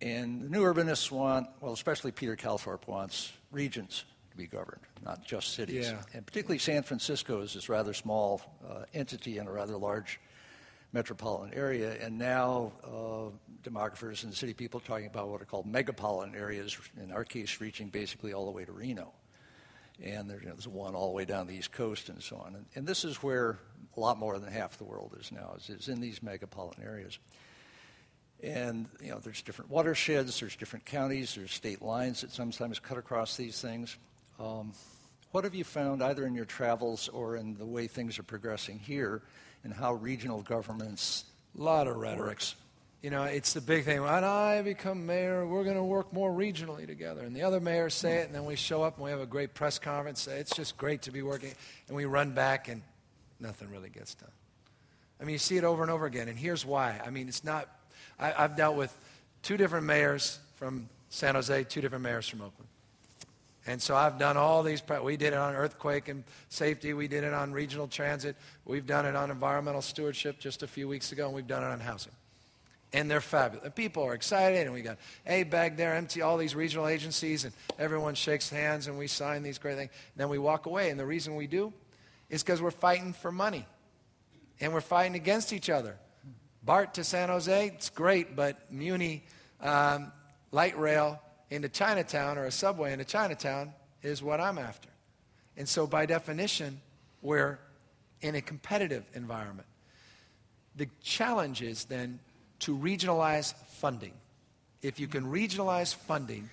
[0.00, 5.24] And the new urbanists want, well, especially Peter Calthorpe wants regions to be governed, not
[5.24, 5.86] just cities.
[5.86, 6.02] Yeah.
[6.14, 10.18] And particularly San Francisco is this rather small uh, entity in a rather large
[10.92, 11.96] metropolitan area.
[12.00, 16.76] And now uh, demographers and city people are talking about what are called megapolitan areas,
[17.02, 19.12] in our case, reaching basically all the way to Reno.
[20.02, 22.54] And there's, you know, one all the way down the East Coast and so on.
[22.54, 23.58] And, and this is where
[23.96, 27.18] a lot more than half the world is now, is, is in these megapolitan areas.
[28.42, 32.98] And you know, there's different watersheds, there's different counties, there's state lines that sometimes cut
[32.98, 33.96] across these things.
[34.38, 34.74] Um,
[35.32, 38.78] what have you found, either in your travels or in the way things are progressing
[38.78, 39.22] here,
[39.64, 41.24] and how regional governments?
[41.58, 42.44] A lot of rhetoric.
[43.02, 44.02] You know, it's the big thing.
[44.02, 47.20] When I become mayor, we're going to work more regionally together.
[47.20, 49.26] And the other mayors say it, and then we show up and we have a
[49.26, 50.22] great press conference.
[50.22, 51.52] Say, it's just great to be working.
[51.88, 52.82] And we run back, and
[53.38, 54.30] nothing really gets done.
[55.20, 56.28] I mean, you see it over and over again.
[56.28, 57.00] And here's why.
[57.04, 57.68] I mean, it's not,
[58.18, 58.96] I, I've dealt with
[59.42, 62.68] two different mayors from San Jose, two different mayors from Oakland.
[63.68, 64.82] And so I've done all these.
[65.02, 66.94] We did it on earthquake and safety.
[66.94, 68.36] We did it on regional transit.
[68.64, 71.66] We've done it on environmental stewardship just a few weeks ago, and we've done it
[71.66, 72.12] on housing.
[72.92, 73.72] And they're fabulous.
[73.74, 78.14] People are excited, and we got ABAG there, MT, all these regional agencies, and everyone
[78.14, 79.90] shakes hands, and we sign these great things.
[80.14, 81.72] And then we walk away, and the reason we do
[82.30, 83.66] is because we're fighting for money,
[84.60, 85.96] and we're fighting against each other.
[86.62, 89.24] BART to San Jose, it's great, but Muni
[89.60, 90.12] um,
[90.50, 91.20] light rail
[91.50, 93.72] into Chinatown or a subway into Chinatown
[94.02, 94.88] is what I'm after.
[95.56, 96.80] And so, by definition,
[97.22, 97.58] we're
[98.20, 99.68] in a competitive environment.
[100.74, 102.18] The challenge is then
[102.60, 104.12] to regionalize funding.
[104.82, 106.50] If you can regionalize funding,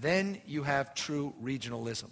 [0.00, 2.10] then you have true regionalism.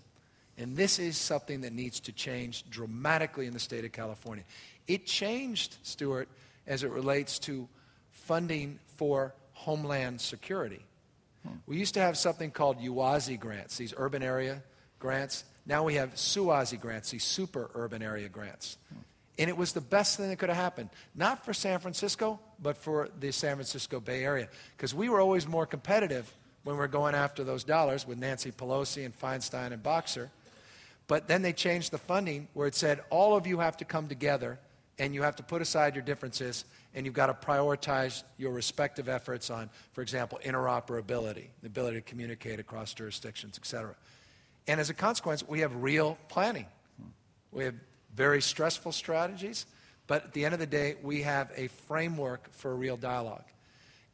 [0.59, 4.45] And this is something that needs to change dramatically in the state of California.
[4.87, 6.29] It changed, Stewart,
[6.67, 7.69] as it relates to
[8.11, 10.85] funding for homeland security.
[11.47, 11.55] Hmm.
[11.67, 14.63] We used to have something called UASI grants, these urban area
[14.99, 15.45] grants.
[15.67, 18.77] Now we have SUASI grants, these super urban area grants.
[18.93, 19.01] Hmm.
[19.39, 22.77] And it was the best thing that could have happened, not for San Francisco, but
[22.77, 24.49] for the San Francisco Bay Area.
[24.77, 26.33] Because we were always more competitive
[26.65, 30.31] when we were going after those dollars with Nancy Pelosi and Feinstein and Boxer.
[31.07, 34.09] But then they changed the funding where it said all of you have to come
[34.09, 34.59] together
[34.99, 39.09] and you have to put aside your differences and you've got to prioritize your respective
[39.09, 43.95] efforts on, for example, interoperability, the ability to communicate across jurisdictions, et cetera.
[44.67, 46.67] And as a consequence, we have real planning.
[47.53, 47.75] We have
[48.15, 49.67] very stressful strategies,
[50.07, 53.45] but at the end of the day, we have a framework for a real dialogue.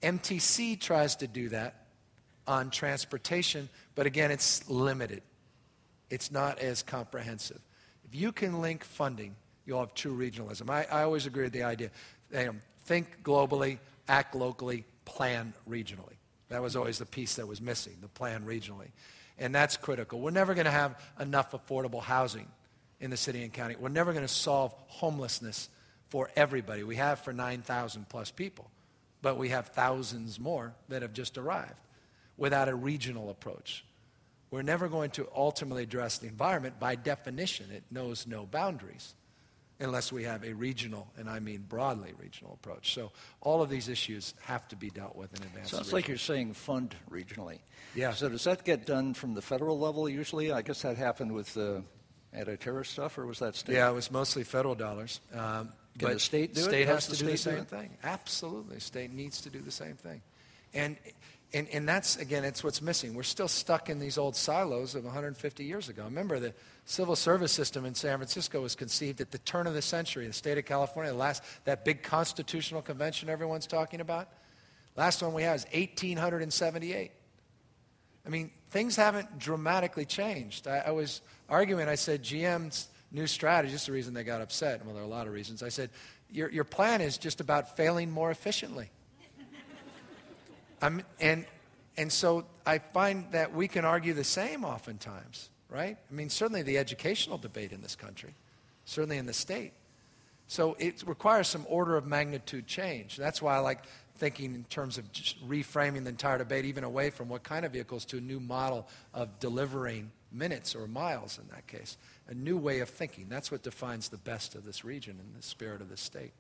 [0.03, 1.87] MTC tries to do that
[2.47, 5.23] on transportation, but again, it's limited.
[6.11, 7.61] It's not as comprehensive.
[8.05, 9.35] If you can link funding,
[9.65, 10.71] you'll have true regionalism.
[10.71, 11.91] I, I always agree with the idea.
[12.85, 16.15] Think globally, act locally, plan regionally.
[16.49, 18.91] That was always the piece that was missing, the plan regionally.
[19.39, 20.21] And that's critical.
[20.21, 22.47] We're never going to have enough affordable housing
[23.01, 23.77] in the city and county.
[23.79, 25.69] We're never going to solve homelessness
[26.09, 26.83] for everybody.
[26.83, 28.71] We have for 9,000 plus people,
[29.23, 31.75] but we have thousands more that have just arrived
[32.37, 33.85] without a regional approach.
[34.51, 36.79] We're never going to ultimately address the environment.
[36.79, 39.15] By definition, it knows no boundaries
[39.81, 42.95] unless we have a regional, and I mean broadly regional approach.
[42.95, 45.71] So all of these issues have to be dealt with in advance.
[45.71, 47.59] Sounds like you're saying fund regionally.
[47.95, 48.13] Yeah.
[48.13, 50.53] So does that get done from the federal level usually?
[50.53, 51.83] I guess that happened with the
[52.37, 53.75] anti-terrorist stuff, or was that state?
[53.75, 55.21] Yeah, it was mostly federal dollars.
[55.33, 56.63] Um, Can but the state do?
[56.63, 57.91] State Does has to do the same thing.
[58.03, 60.23] Absolutely, state needs to do the same thing,
[60.75, 60.97] and.
[61.55, 63.15] And, and that's, again, it's what's missing.
[63.15, 66.03] We're still stuck in these old silos of 150 years ago.
[66.03, 66.53] Remember, the
[66.87, 70.31] civil service system in San Francisco was conceived at the turn of the century in
[70.31, 71.13] the state of California.
[71.13, 74.29] The last, that big constitutional convention everyone's talking about,
[74.97, 77.13] last one we had is 1878.
[78.27, 80.67] I mean, things haven't dramatically changed.
[80.67, 84.85] I, I was arguing, I said, GM's new strategy, just the reason they got upset,
[84.85, 85.63] well, there are a lot of reasons.
[85.63, 85.91] I said,
[86.31, 88.91] your, your plan is just about failing more efficiently.
[90.83, 91.47] I'm, and,
[91.97, 95.97] and so I find that we can argue the same oftentimes, right?
[96.11, 98.35] I mean, certainly the educational debate in this country,
[98.85, 99.73] certainly in the state.
[100.49, 103.17] So it requires some order of magnitude change.
[103.17, 103.85] That's why I like
[104.19, 105.11] thinking in terms of
[105.47, 108.89] reframing the entire debate, even away from what kind of vehicles to a new model
[109.15, 111.97] of delivering minutes or miles in that case.
[112.29, 113.27] A new way of thinking.
[113.29, 116.33] That's what defines the best of this region and the spirit of this state.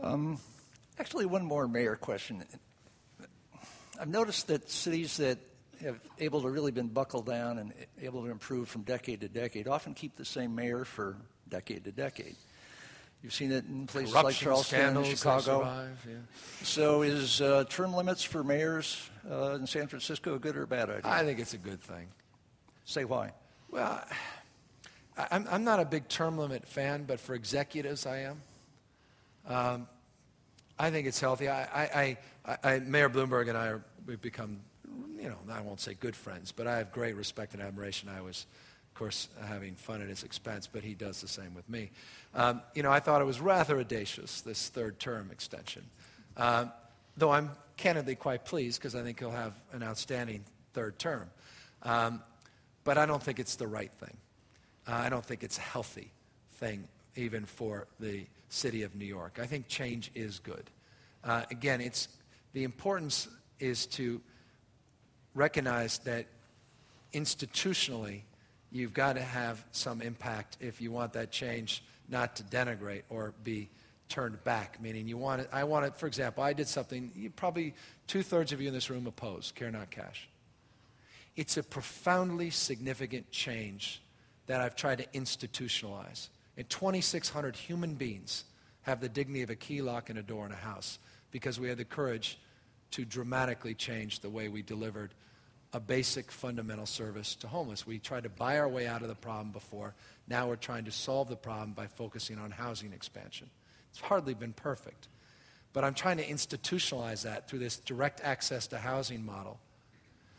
[0.00, 0.38] Um,
[0.98, 2.44] actually, one more mayor question.
[4.00, 5.38] I've noticed that cities that
[5.82, 9.66] have able to really been buckled down and able to improve from decade to decade
[9.66, 11.16] often keep the same mayor for
[11.48, 12.36] decade to decade.
[13.22, 15.40] You've seen it in places like Charleston and Chicago.
[15.60, 16.14] survive, yeah.
[16.62, 20.66] So, is uh, term limits for mayors uh, in San Francisco a good or a
[20.66, 21.02] bad idea?
[21.10, 22.06] I think it's a good thing.
[22.86, 23.32] Say why.
[23.70, 24.02] Well,
[25.18, 28.42] I- I'm, I'm not a big term limit fan, but for executives, I am.
[29.46, 29.88] Um,
[30.78, 31.48] I think it's healthy.
[31.48, 34.60] I, I, I, I, Mayor Bloomberg and I are, we've become,
[35.18, 38.08] you know, I won't say good friends, but I have great respect and admiration.
[38.08, 38.46] I was,
[38.90, 41.90] of course, having fun at his expense, but he does the same with me.
[42.34, 45.84] Um, you know, I thought it was rather audacious, this third term extension.
[46.36, 46.72] Um,
[47.16, 51.30] though I'm candidly quite pleased because I think he'll have an outstanding third term.
[51.82, 52.22] Um,
[52.84, 54.16] but I don't think it's the right thing.
[54.86, 56.10] Uh, I don't think it's a healthy
[56.54, 59.38] thing, even for the city of New York.
[59.40, 60.70] I think change is good.
[61.22, 62.08] Uh, again, it's,
[62.52, 63.28] the importance
[63.60, 64.20] is to
[65.34, 66.26] recognize that
[67.12, 68.22] institutionally,
[68.70, 73.34] you've got to have some impact if you want that change not to denigrate or
[73.42, 73.68] be
[74.08, 74.80] turned back.
[74.80, 77.74] Meaning, you want it, I want it, for example, I did something you probably
[78.06, 80.28] two thirds of you in this room oppose care not cash.
[81.36, 84.02] It's a profoundly significant change
[84.46, 86.28] that I've tried to institutionalize.
[86.56, 88.44] And 2,600 human beings
[88.82, 90.98] have the dignity of a key lock and a door in a house
[91.30, 92.38] because we had the courage
[92.90, 95.14] to dramatically change the way we delivered
[95.72, 97.86] a basic fundamental service to homeless.
[97.86, 99.94] We tried to buy our way out of the problem before.
[100.28, 103.48] Now we're trying to solve the problem by focusing on housing expansion.
[103.90, 105.08] It's hardly been perfect.
[105.72, 109.60] But I'm trying to institutionalize that through this direct access to housing model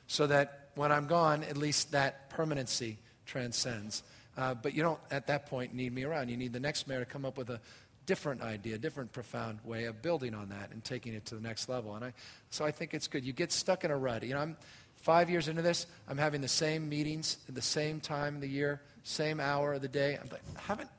[0.07, 4.03] so that when I'm gone, at least that permanency transcends.
[4.37, 6.29] Uh, but you don't, at that point, need me around.
[6.29, 7.61] You need the next mayor to come up with a
[8.05, 11.41] different idea, a different profound way of building on that and taking it to the
[11.41, 11.95] next level.
[11.95, 12.13] And I,
[12.49, 13.23] so I think it's good.
[13.23, 14.23] You get stuck in a rut.
[14.23, 14.57] You know, I'm
[15.01, 15.85] five years into this.
[16.07, 19.81] I'm having the same meetings at the same time of the year, same hour of
[19.81, 20.17] the day.
[20.21, 20.89] I'm like, haven't,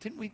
[0.00, 0.32] didn't we?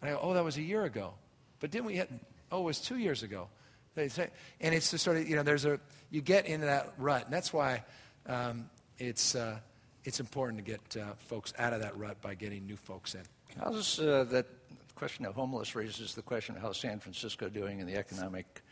[0.00, 1.14] And I go, oh, that was a year ago.
[1.60, 1.94] But didn't we?
[1.94, 2.10] Hit,
[2.52, 3.48] oh, it was two years ago.
[3.94, 4.28] They say,
[4.60, 7.24] and it's just sort of, you know, there's a, you get into that rut.
[7.24, 7.82] And that's why
[8.26, 9.58] um, it's, uh,
[10.04, 13.22] it's important to get uh, folks out of that rut by getting new folks in.
[13.58, 14.46] How's uh, that
[14.94, 18.62] question of homeless raises the question of how San Francisco doing in the economic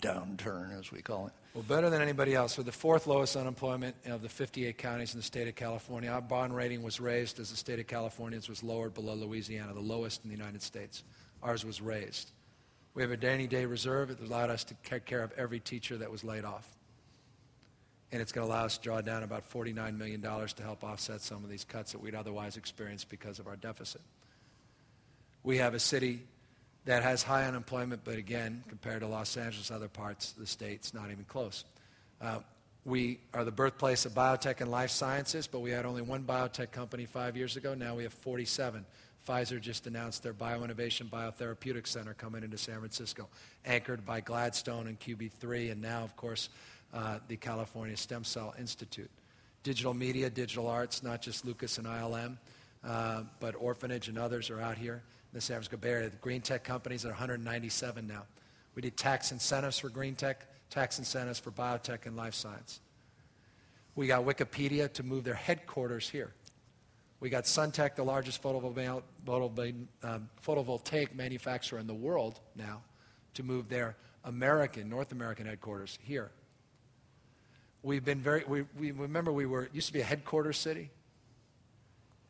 [0.00, 1.32] downturn, as we call it?
[1.54, 2.56] Well, better than anybody else.
[2.56, 6.10] We're the fourth lowest unemployment of the 58 counties in the state of California.
[6.10, 9.80] Our bond rating was raised as the state of California was lowered below Louisiana, the
[9.80, 11.04] lowest in the United States.
[11.42, 12.30] Ours was raised.
[12.94, 14.08] We have a rainy day reserve.
[14.08, 16.68] that allowed us to take care of every teacher that was laid off.
[18.10, 21.20] and it's going to allow us to draw down about $49 million to help offset
[21.22, 24.02] some of these cuts that we'd otherwise experience because of our deficit.
[25.42, 26.24] We have a city
[26.84, 30.74] that has high unemployment, but again, compared to Los Angeles, other parts of the state,
[30.74, 31.64] it's not even close.
[32.20, 32.40] Uh,
[32.84, 36.72] we are the birthplace of biotech and life sciences, but we had only one biotech
[36.72, 37.74] company five years ago.
[37.74, 38.84] Now we have 47.
[39.28, 43.28] Pfizer just announced their Bioinnovation Biotherapeutic Center coming into San Francisco,
[43.64, 46.48] anchored by Gladstone and QB3, and now, of course,
[46.92, 49.10] uh, the California Stem Cell Institute.
[49.62, 52.36] Digital media, digital arts, not just Lucas and ILM,
[52.82, 56.10] uh, but Orphanage and others are out here the San Francisco Bay Area.
[56.10, 58.24] The green tech companies are 197 now.
[58.74, 62.80] We did tax incentives for green tech, tax incentives for biotech and life science.
[63.94, 66.32] We got Wikipedia to move their headquarters here.
[67.20, 68.58] We got Suntech, the largest um,
[69.24, 72.82] photovoltaic manufacturer in the world now,
[73.34, 76.32] to move their American, North American headquarters here.
[77.82, 80.90] We've been very, we, we remember we were, used to be a headquarters city,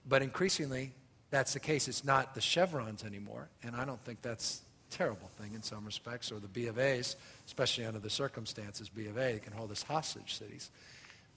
[0.06, 0.92] but increasingly
[1.32, 1.88] that's the case.
[1.88, 4.60] It's not the chevrons anymore, and I don't think that's
[4.90, 7.16] a terrible thing in some respects, or the B of A's,
[7.46, 10.70] especially under the circumstances, B of A can hold us hostage cities.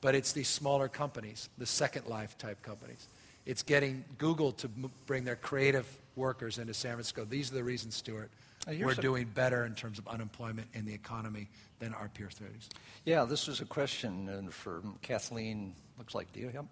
[0.02, 3.08] But it's these smaller companies, the Second Life type companies.
[3.46, 7.26] It's getting Google to m- bring their creative workers into San Francisco.
[7.26, 8.30] These are the reasons, Stewart.
[8.68, 11.48] Uh, we're doing better in terms of unemployment in the economy
[11.80, 12.70] than our peer cities.
[13.06, 15.74] Yeah, this is a question for Kathleen.
[15.98, 16.68] Looks like Dio.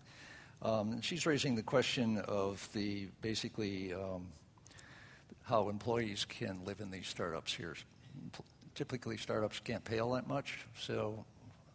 [0.63, 4.27] Um, she's raising the question of the basically um,
[5.43, 7.75] how employees can live in these startups here.
[8.73, 10.59] Typically, startups can't pay all that much.
[10.79, 11.25] So,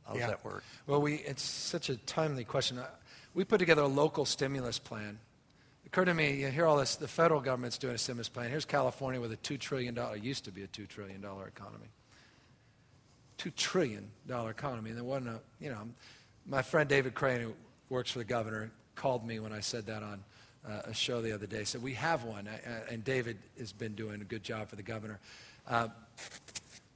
[0.06, 0.28] how does yeah.
[0.28, 0.64] that work?
[0.86, 2.80] Well, we it's such a timely question.
[3.34, 5.18] We put together a local stimulus plan.
[5.84, 8.48] It occurred to me, you hear all this, the federal government's doing a stimulus plan.
[8.48, 11.86] Here's California with a $2 trillion, used to be a $2 trillion economy.
[13.38, 14.90] $2 trillion economy.
[14.90, 15.88] And there wasn't a, you know,
[16.46, 17.54] my friend David Crane, who
[17.90, 20.24] works for the governor, called me when I said that on
[20.66, 21.64] uh, a show the other day.
[21.64, 22.48] Said, We have one.
[22.48, 25.18] I, and David has been doing a good job for the governor.
[25.68, 25.88] Uh,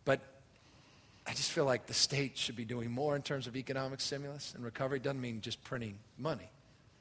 [0.05, 0.21] but
[1.27, 4.53] I just feel like the state should be doing more in terms of economic stimulus
[4.55, 4.99] and recovery.
[4.99, 6.51] Doesn't mean just printing money.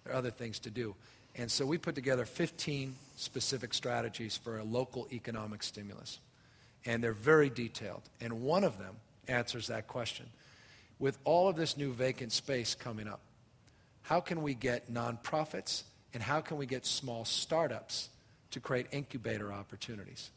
[0.03, 0.95] There are other things to do.
[1.35, 6.19] And so we put together 15 specific strategies for a local economic stimulus.
[6.85, 8.01] And they're very detailed.
[8.19, 8.95] And one of them
[9.27, 10.25] answers that question.
[10.99, 13.21] With all of this new vacant space coming up,
[14.03, 15.83] how can we get nonprofits
[16.13, 18.09] and how can we get small startups
[18.51, 20.31] to create incubator opportunities?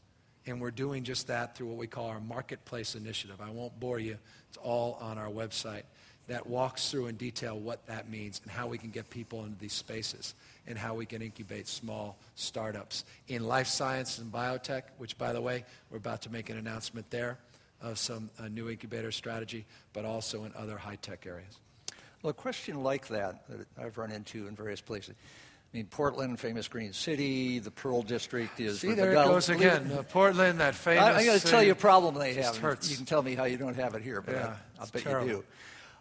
[0.46, 3.40] And we're doing just that through what we call our Marketplace Initiative.
[3.40, 5.82] I won't bore you, it's all on our website.
[6.26, 9.58] That walks through in detail what that means and how we can get people into
[9.58, 10.34] these spaces
[10.66, 15.40] and how we can incubate small startups in life science and biotech, which, by the
[15.42, 17.38] way, we're about to make an announcement there
[17.82, 21.58] of some new incubator strategy, but also in other high tech areas.
[22.24, 25.14] Well, a question like that that I've run into in various places
[25.74, 27.58] I mean, Portland, famous green city.
[27.58, 28.78] The Pearl District is.
[28.78, 29.90] See, there it goes again.
[29.90, 31.02] Uh, Portland, that famous.
[31.02, 32.56] I, am going to tell you a problem they have.
[32.56, 32.88] Hurts.
[32.92, 35.02] You can tell me how you don't have it here, but yeah, I, will bet
[35.02, 35.28] terrible.
[35.28, 35.44] you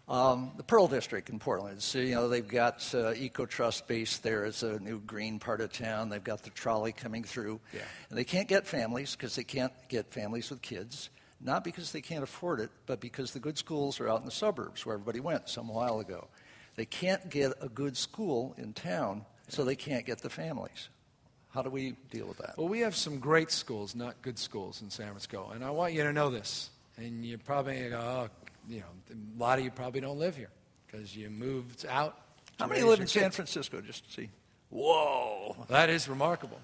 [0.07, 0.13] do.
[0.13, 1.81] Um, the Pearl District in Portland.
[1.81, 5.73] So, you know, they've got uh, EcoTrust based there as a new green part of
[5.73, 6.09] town.
[6.09, 7.59] They've got the trolley coming through.
[7.73, 7.81] Yeah.
[8.09, 11.09] And they can't get families because they can't get families with kids.
[11.43, 14.31] Not because they can't afford it, but because the good schools are out in the
[14.31, 16.27] suburbs where everybody went some while ago.
[16.75, 20.89] They can't get a good school in town so they can't get the families.
[21.53, 22.57] How do we deal with that?
[22.57, 25.51] Well, we have some great schools, not good schools in San Francisco.
[25.53, 26.69] And I want you to know this.
[26.97, 28.29] And you probably go, oh,
[28.67, 30.49] you know, a lot of you probably don't live here
[30.87, 32.17] because you moved out.
[32.57, 34.29] How many live in San Francisco, just to see?
[34.69, 35.55] Whoa.
[35.67, 36.59] That is remarkable.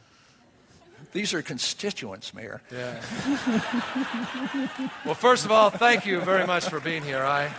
[1.12, 2.62] These are constituents, Mayor.
[2.72, 3.02] Yeah.
[5.06, 7.24] well, first of all, thank you very much for being here.
[7.24, 7.52] I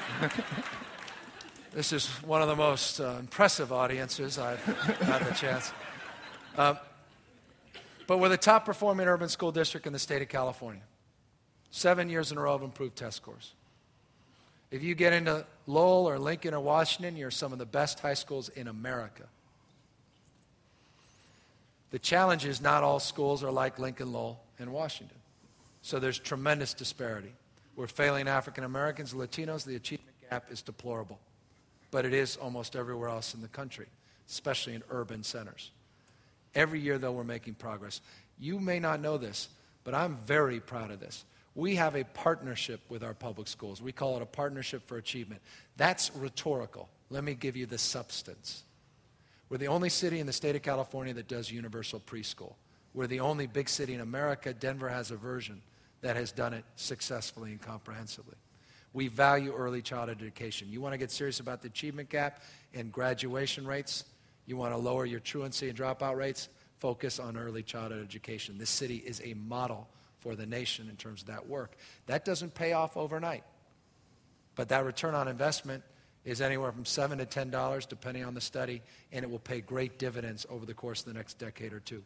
[1.73, 5.73] this is one of the most uh, impressive audiences I've had the chance.
[6.57, 6.75] Uh,
[8.07, 10.83] but we're the top performing urban school district in the state of California.
[11.71, 13.53] Seven years in a row of improved test scores.
[14.73, 18.15] If you get into Lowell or Lincoln or Washington, you're some of the best high
[18.15, 19.25] schools in America.
[21.91, 25.17] The challenge is not all schools are like Lincoln, Lowell, and Washington.
[25.83, 27.33] So there's tremendous disparity.
[27.75, 29.65] We're failing African Americans, Latinos.
[29.65, 31.19] The achievement gap is deplorable
[31.91, 33.87] but it is almost everywhere else in the country,
[34.29, 35.71] especially in urban centers.
[36.55, 38.01] Every year, though, we're making progress.
[38.39, 39.49] You may not know this,
[39.85, 41.25] but I'm very proud of this.
[41.55, 43.83] We have a partnership with our public schools.
[43.83, 45.43] We call it a partnership for achievement.
[45.77, 46.89] That's rhetorical.
[47.11, 48.63] Let me give you the substance.
[49.51, 52.55] We're the only city in the state of California that does universal preschool.
[52.95, 54.55] We're the only big city in America.
[54.55, 55.61] Denver has a version
[56.03, 58.37] that has done it successfully and comprehensively.
[58.93, 60.69] We value early childhood education.
[60.71, 62.43] You want to get serious about the achievement gap
[62.75, 64.05] and graduation rates?
[64.47, 66.49] You want to lower your truancy and dropout rates?
[66.79, 68.57] Focus on early childhood education.
[68.57, 69.89] This city is a model
[70.21, 71.77] for the nation in terms of that work.
[72.07, 73.45] That doesn't pay off overnight,
[74.55, 75.83] but that return on investment
[76.25, 79.61] is anywhere from seven to ten dollars, depending on the study, and it will pay
[79.61, 82.03] great dividends over the course of the next decade or two.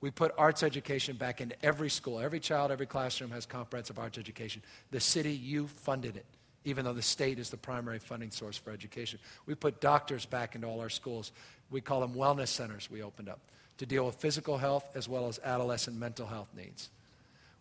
[0.00, 2.20] We put arts education back into every school.
[2.20, 4.62] Every child, every classroom has comprehensive arts education.
[4.90, 6.26] The city, you funded it,
[6.64, 9.18] even though the state is the primary funding source for education.
[9.46, 11.32] We put doctors back into all our schools.
[11.70, 13.40] We call them wellness centers, we opened up
[13.78, 16.90] to deal with physical health as well as adolescent mental health needs.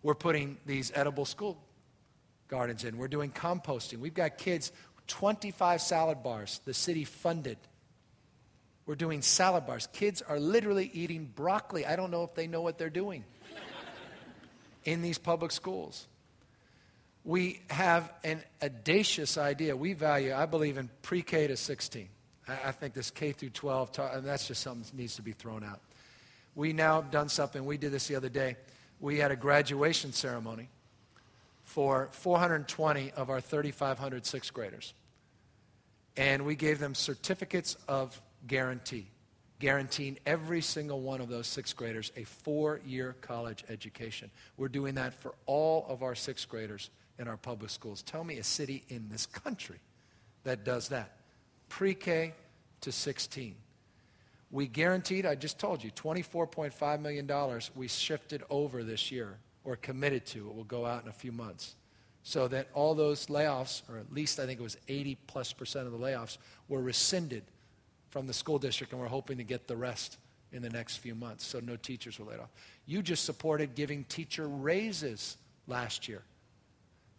[0.04, 1.58] We're putting these edible school
[2.48, 2.98] gardens in.
[2.98, 4.00] We're doing composting.
[4.00, 4.72] We've got kids,
[5.08, 7.58] 25 salad bars, the city funded
[8.86, 9.88] we're doing salad bars.
[9.94, 11.86] Kids are literally eating broccoli.
[11.86, 13.24] I don't know if they know what they're doing
[14.86, 16.08] in these public schools.
[17.24, 19.76] We have an audacious idea.
[19.76, 22.10] We value, I believe, in pre K to 16.
[22.48, 25.82] I, think this K through 12, that's just something that needs to be thrown out.
[26.54, 28.56] We now have done something, we did this the other day.
[29.00, 30.70] We had a graduation ceremony
[31.66, 34.94] for 420 of our 3,500 sixth graders.
[36.16, 39.08] And we gave them certificates of guarantee,
[39.60, 44.30] guaranteeing every single one of those sixth graders a four year college education.
[44.56, 48.04] We're doing that for all of our sixth graders in our public schools.
[48.04, 49.80] Tell me a city in this country
[50.44, 51.18] that does that.
[51.68, 52.34] Pre K
[52.82, 53.56] to 16.
[54.52, 60.26] We guaranteed, I just told you, $24.5 million we shifted over this year or committed
[60.28, 60.48] to.
[60.48, 61.76] It will go out in a few months.
[62.24, 65.86] So that all those layoffs, or at least I think it was 80 plus percent
[65.86, 66.38] of the layoffs,
[66.70, 67.44] were rescinded
[68.10, 70.18] from the school district, and we're hoping to get the rest
[70.52, 71.46] in the next few months.
[71.46, 72.50] So no teachers were laid off.
[72.86, 75.38] You just supported giving teacher raises
[75.68, 76.24] last year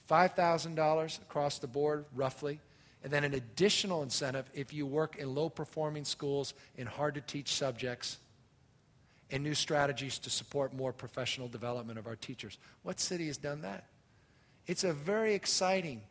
[0.09, 2.61] $5,000 across the board, roughly.
[3.03, 7.21] And then an additional incentive if you work in low performing schools in hard to
[7.21, 8.19] teach subjects
[9.31, 12.59] and new strategies to support more professional development of our teachers.
[12.83, 13.85] What city has done that?
[14.67, 16.03] It's a very exciting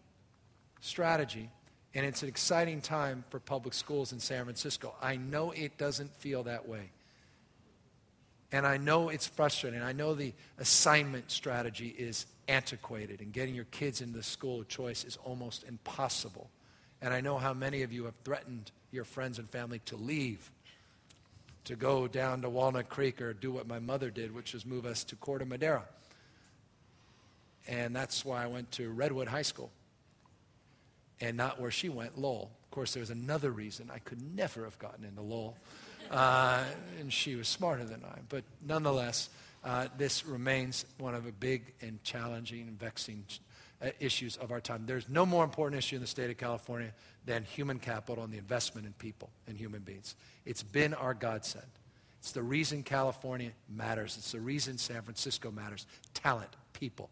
[0.81, 1.49] strategy
[1.93, 4.93] and it's an exciting time for public schools in San Francisco.
[5.01, 6.91] I know it doesn't feel that way.
[8.51, 9.81] And I know it's frustrating.
[9.81, 14.67] I know the assignment strategy is antiquated, and getting your kids into the school of
[14.67, 16.49] choice is almost impossible.
[17.01, 20.51] And I know how many of you have threatened your friends and family to leave,
[21.65, 24.85] to go down to Walnut Creek or do what my mother did, which was move
[24.85, 25.83] us to Corte Madera.
[27.67, 29.71] And that's why I went to Redwood High School
[31.21, 32.51] and not where she went, Lowell.
[32.63, 35.57] Of course, there was another reason I could never have gotten into Lowell,
[36.11, 36.63] uh,
[36.99, 38.19] and she was smarter than I.
[38.27, 39.29] But nonetheless,
[39.63, 43.23] uh, this remains one of a big and challenging and vexing
[43.85, 44.83] uh, issues of our time.
[44.85, 46.91] There's no more important issue in the state of California
[47.25, 50.15] than human capital and the investment in people and human beings.
[50.45, 51.65] It's been our godsend.
[52.19, 54.17] It's the reason California matters.
[54.17, 55.85] It's the reason San Francisco matters.
[56.13, 57.09] Talent, people.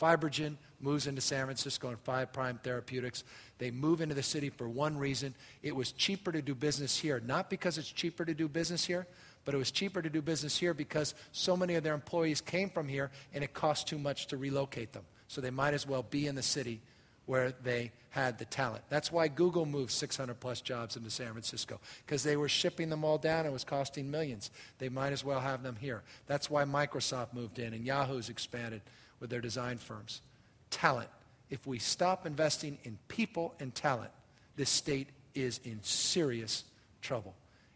[0.00, 3.24] FibroGen moves into San Francisco and Five Prime Therapeutics.
[3.58, 5.34] They move into the city for one reason.
[5.62, 9.06] It was cheaper to do business here, not because it's cheaper to do business here,
[9.44, 12.70] but it was cheaper to do business here because so many of their employees came
[12.70, 15.04] from here and it cost too much to relocate them.
[15.32, 16.82] So they might as well be in the city
[17.24, 18.84] where they had the talent.
[18.90, 23.02] That's why Google moved 600 plus jobs into San Francisco because they were shipping them
[23.02, 23.38] all down.
[23.38, 24.50] And it was costing millions.
[24.76, 26.02] They might as well have them here.
[26.26, 28.82] That's why Microsoft moved in and Yahoo's expanded
[29.20, 30.20] with their design firms.
[30.68, 31.08] Talent.
[31.48, 34.10] If we stop investing in people and talent,
[34.56, 36.64] this state is in serious
[37.00, 37.34] trouble.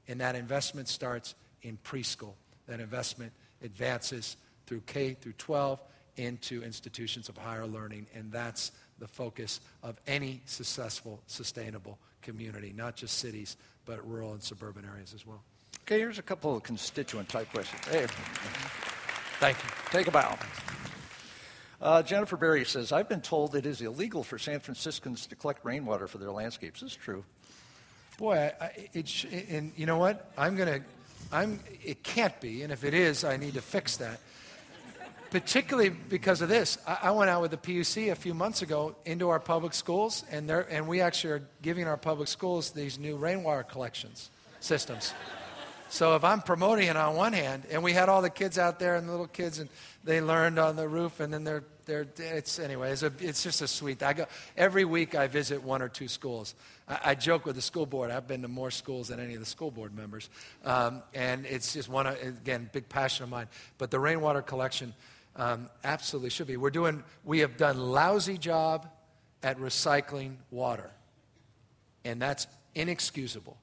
[0.08, 2.34] And that investment starts in preschool.
[2.66, 3.32] That investment
[3.62, 4.36] advances
[4.66, 5.80] through K through 12
[6.16, 8.06] into institutions of higher learning.
[8.14, 14.42] And that's the focus of any successful, sustainable community, not just cities, but rural and
[14.42, 15.42] suburban areas as well.
[15.82, 17.80] Okay, here's a couple of constituent type questions.
[17.86, 18.06] Hey.
[19.38, 19.70] Thank you.
[19.90, 20.36] Take a bow.
[21.80, 25.64] Uh, Jennifer Berry says, I've been told it is illegal for San Franciscans to collect
[25.64, 26.80] rainwater for their landscapes.
[26.80, 27.22] This is true.
[28.18, 30.32] Boy, I, it, and you know what?
[30.38, 30.86] I'm going to,
[31.30, 34.20] I'm, it can't be, and if it is, I need to fix that.
[35.30, 36.78] Particularly because of this.
[36.86, 40.24] I, I went out with the PUC a few months ago into our public schools,
[40.30, 44.30] and, and we actually are giving our public schools these new rainwater collections
[44.60, 45.12] systems.
[45.88, 48.78] So if I'm promoting it on one hand, and we had all the kids out
[48.78, 49.70] there and the little kids, and
[50.02, 53.62] they learned on the roof, and then they're, they're it's anyway, it's, a, it's just
[53.62, 54.02] a sweet.
[54.02, 54.26] I go
[54.56, 55.14] every week.
[55.14, 56.56] I visit one or two schools.
[56.88, 58.10] I, I joke with the school board.
[58.10, 60.28] I've been to more schools than any of the school board members,
[60.64, 63.46] um, and it's just one again big passion of mine.
[63.78, 64.92] But the rainwater collection
[65.36, 66.56] um, absolutely should be.
[66.56, 67.02] We're doing.
[67.24, 68.88] We have done lousy job
[69.42, 70.90] at recycling water.
[72.04, 73.56] And that's inexcusable.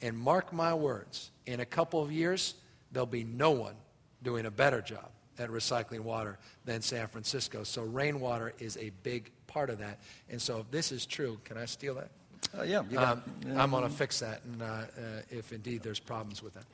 [0.00, 2.54] And mark my words, in a couple of years,
[2.92, 3.74] there'll be no one
[4.22, 7.62] doing a better job at recycling water than San Francisco.
[7.62, 9.98] So rainwater is a big part of that.
[10.28, 12.10] And so if this is true, can I steal that?
[12.56, 13.22] Uh, yeah, um,
[13.56, 14.86] I'm going to fix that, and uh, uh,
[15.28, 16.64] if indeed there's problems with that.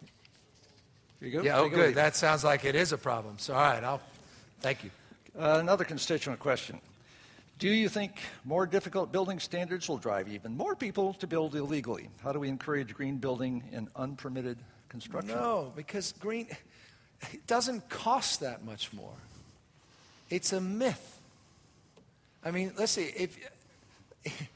[1.21, 1.43] You go.
[1.43, 1.59] Yeah.
[1.59, 1.95] Oh, good.
[1.95, 3.39] That sounds like it is a problem.
[3.39, 3.83] So, all right.
[3.83, 4.01] I'll.
[4.65, 4.91] Thank you.
[5.39, 6.81] Uh, another constituent question:
[7.59, 8.13] Do you think
[8.47, 12.09] more difficult building standards will drive even more people to build illegally?
[12.23, 14.57] How do we encourage green building in unpermitted
[14.89, 15.37] construction?
[15.37, 16.47] No, because green
[17.31, 19.13] it doesn't cost that much more.
[20.31, 21.19] It's a myth.
[22.43, 23.37] I mean, let's see if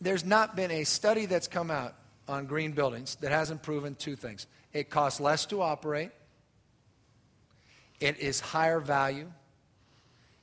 [0.00, 1.94] there's not been a study that's come out
[2.26, 4.48] on green buildings that hasn't proven two things.
[4.72, 6.10] It costs less to operate,
[8.00, 9.30] it is higher value,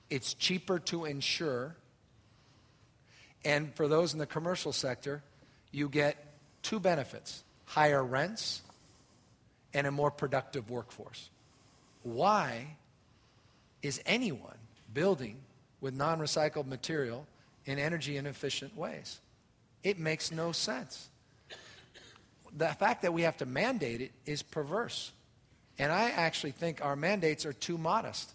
[0.09, 1.75] it's cheaper to insure,
[3.45, 5.21] and for those in the commercial sector,
[5.71, 8.61] you get two benefits higher rents
[9.73, 11.29] and a more productive workforce.
[12.03, 12.75] Why
[13.81, 14.57] is anyone
[14.93, 15.37] building
[15.81, 17.25] with non recycled material
[17.65, 19.19] in energy inefficient ways?
[19.83, 21.09] It makes no sense.
[22.55, 25.11] The fact that we have to mandate it is perverse.
[25.79, 28.31] And I actually think our mandates are too modest,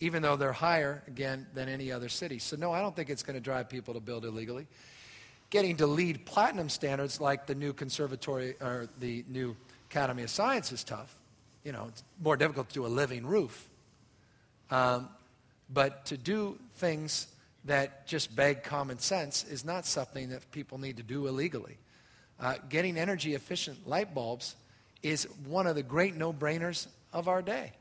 [0.00, 2.38] even though they're higher, again, than any other city.
[2.38, 4.66] So, no, I don't think it's going to drive people to build illegally.
[5.50, 9.54] Getting to LEED platinum standards like the new conservatory or the new
[9.90, 11.16] Academy of Science is tough.
[11.64, 13.68] You know, it's more difficult to do a living roof.
[14.70, 15.08] Um,
[15.70, 17.28] but to do things
[17.64, 21.76] that just beg common sense is not something that people need to do illegally.
[22.40, 24.56] Uh, getting energy efficient light bulbs
[25.04, 27.72] is one of the great no brainers of our day.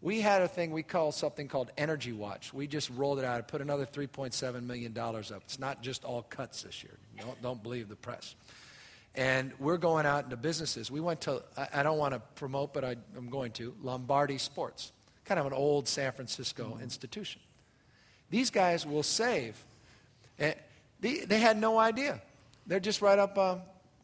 [0.00, 2.54] We had a thing we call something called Energy Watch.
[2.54, 5.24] We just rolled it out and put another $3.7 million up.
[5.44, 6.96] It's not just all cuts this year.
[7.18, 8.36] Don't, don't believe the press.
[9.16, 10.88] And we're going out into businesses.
[10.88, 14.38] We went to, I, I don't want to promote, but I, am going to, Lombardi
[14.38, 14.92] Sports,
[15.24, 16.82] kind of an old San Francisco mm-hmm.
[16.84, 17.40] institution.
[18.30, 19.56] These guys will save.
[20.38, 20.54] And
[21.00, 22.20] they, they had no idea.
[22.68, 23.62] They're just right up um,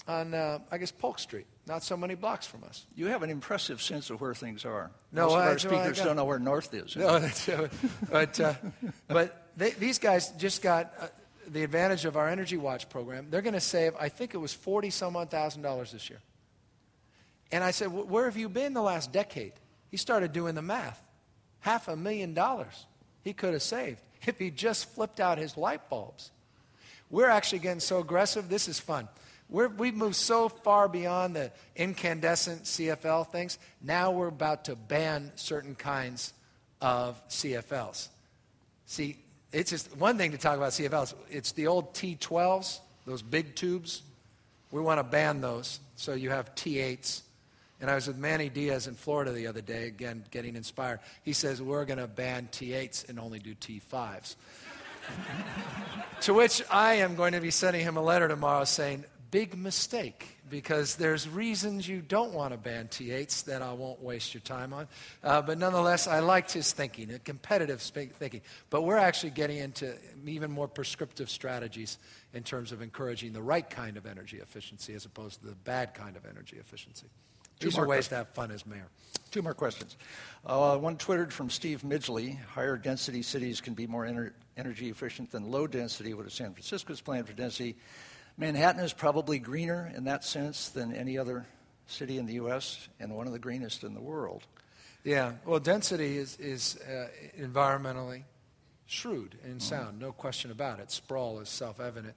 [0.08, 2.84] on, uh, I guess, Polk Street, not so many blocks from us.
[2.94, 4.90] You have an impressive sense of where things are.
[5.12, 6.94] No, Most of our speakers don't know where north is.
[6.96, 7.68] No, that's, uh,
[8.10, 8.54] but, uh,
[9.08, 11.06] but they, these guys just got uh,
[11.48, 13.28] the advantage of our Energy Watch program.
[13.30, 16.20] They're going to save, I think it was 40 some odd thousand dollars this year.
[17.50, 19.52] And I said, Where have you been the last decade?
[19.90, 21.00] He started doing the math.
[21.60, 22.86] Half a million dollars
[23.22, 26.30] he could have saved if he just flipped out his light bulbs.
[27.10, 28.48] We're actually getting so aggressive.
[28.48, 29.08] This is fun.
[29.48, 33.58] We have moved so far beyond the incandescent CFL things.
[33.82, 36.32] Now we're about to ban certain kinds
[36.80, 38.08] of CFLs.
[38.86, 39.18] See,
[39.52, 41.14] it's just one thing to talk about CFLs.
[41.30, 44.02] It's the old T12s, those big tubes.
[44.70, 45.78] We want to ban those.
[45.96, 47.22] So you have T8s.
[47.80, 51.00] And I was with Manny Diaz in Florida the other day, again, getting inspired.
[51.22, 54.36] He says, We're going to ban T8s and only do T5s.
[56.22, 59.04] to which I am going to be sending him a letter tomorrow saying,
[59.34, 64.32] Big mistake because there's reasons you don't want to ban T8s that I won't waste
[64.32, 64.86] your time on.
[65.24, 68.42] Uh, but nonetheless, I liked his thinking, a competitive thinking.
[68.70, 71.98] But we're actually getting into even more prescriptive strategies
[72.32, 75.94] in terms of encouraging the right kind of energy efficiency as opposed to the bad
[75.94, 77.08] kind of energy efficiency.
[77.58, 78.08] Two These are ways questions.
[78.10, 78.86] to have fun as mayor.
[79.32, 79.96] Two more questions.
[80.46, 82.40] Uh, one twittered from Steve Midgley.
[82.44, 86.14] Higher density cities can be more ener- energy efficient than low density.
[86.14, 87.74] What is San Francisco's plan for density?
[88.36, 91.46] Manhattan is probably greener in that sense than any other
[91.86, 92.88] city in the U.S.
[92.98, 94.44] and one of the greenest in the world.
[95.04, 97.08] Yeah, well, density is, is uh,
[97.38, 98.22] environmentally
[98.86, 99.60] shrewd and mm-hmm.
[99.60, 100.90] sound, no question about it.
[100.90, 102.14] Sprawl is self evident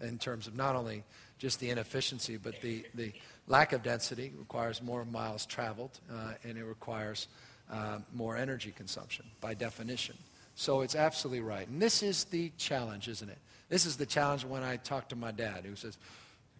[0.00, 1.04] in terms of not only
[1.38, 3.12] just the inefficiency, but the, the
[3.46, 7.28] lack of density requires more miles traveled uh, and it requires
[7.70, 10.16] uh, more energy consumption by definition.
[10.54, 11.66] So it's absolutely right.
[11.68, 13.38] And this is the challenge, isn't it?
[13.70, 15.96] This is the challenge when I talk to my dad, who says,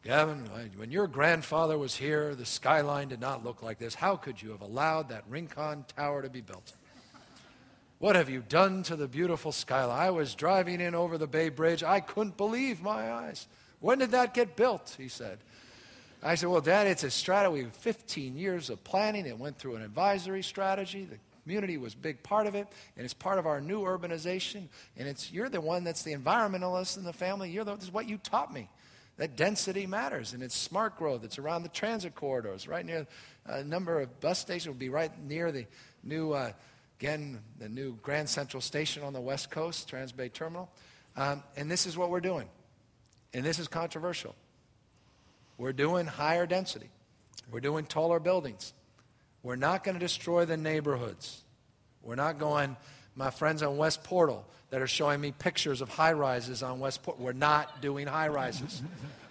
[0.02, 3.94] Gavin, when your grandfather was here, the skyline did not look like this.
[3.94, 6.72] How could you have allowed that Rincon Tower to be built?
[7.98, 10.00] What have you done to the beautiful skyline?
[10.00, 11.82] I was driving in over the Bay Bridge.
[11.82, 13.46] I couldn't believe my eyes.
[13.80, 14.94] When did that get built?
[14.96, 15.38] He said.
[16.22, 17.66] I said, Well, Dad, it's a strategy.
[17.70, 19.26] 15 years of planning.
[19.26, 21.04] It went through an advisory strategy.
[21.04, 24.68] The community was a big part of it, and it's part of our new urbanization.
[24.96, 27.50] And it's you're the one that's the environmentalist in the family.
[27.50, 28.68] You're the, this is what you taught me.
[29.16, 31.24] That density matters, and it's smart growth.
[31.24, 33.06] It's around the transit corridors, right near
[33.46, 35.66] a number of bus stations will be right near the
[36.02, 36.52] new, uh,
[36.98, 40.70] again, the new Grand Central Station on the West Coast, Transbay Terminal.
[41.16, 42.48] Um, and this is what we're doing.
[43.34, 44.34] And this is controversial.
[45.58, 46.88] We're doing higher density.
[47.50, 48.72] We're doing taller buildings.
[49.42, 51.42] We're not going to destroy the neighborhoods.
[52.02, 52.76] We're not going,
[53.14, 57.02] my friends on West Portal that are showing me pictures of high rises on West
[57.02, 57.24] Portal.
[57.24, 58.82] We're not doing high rises.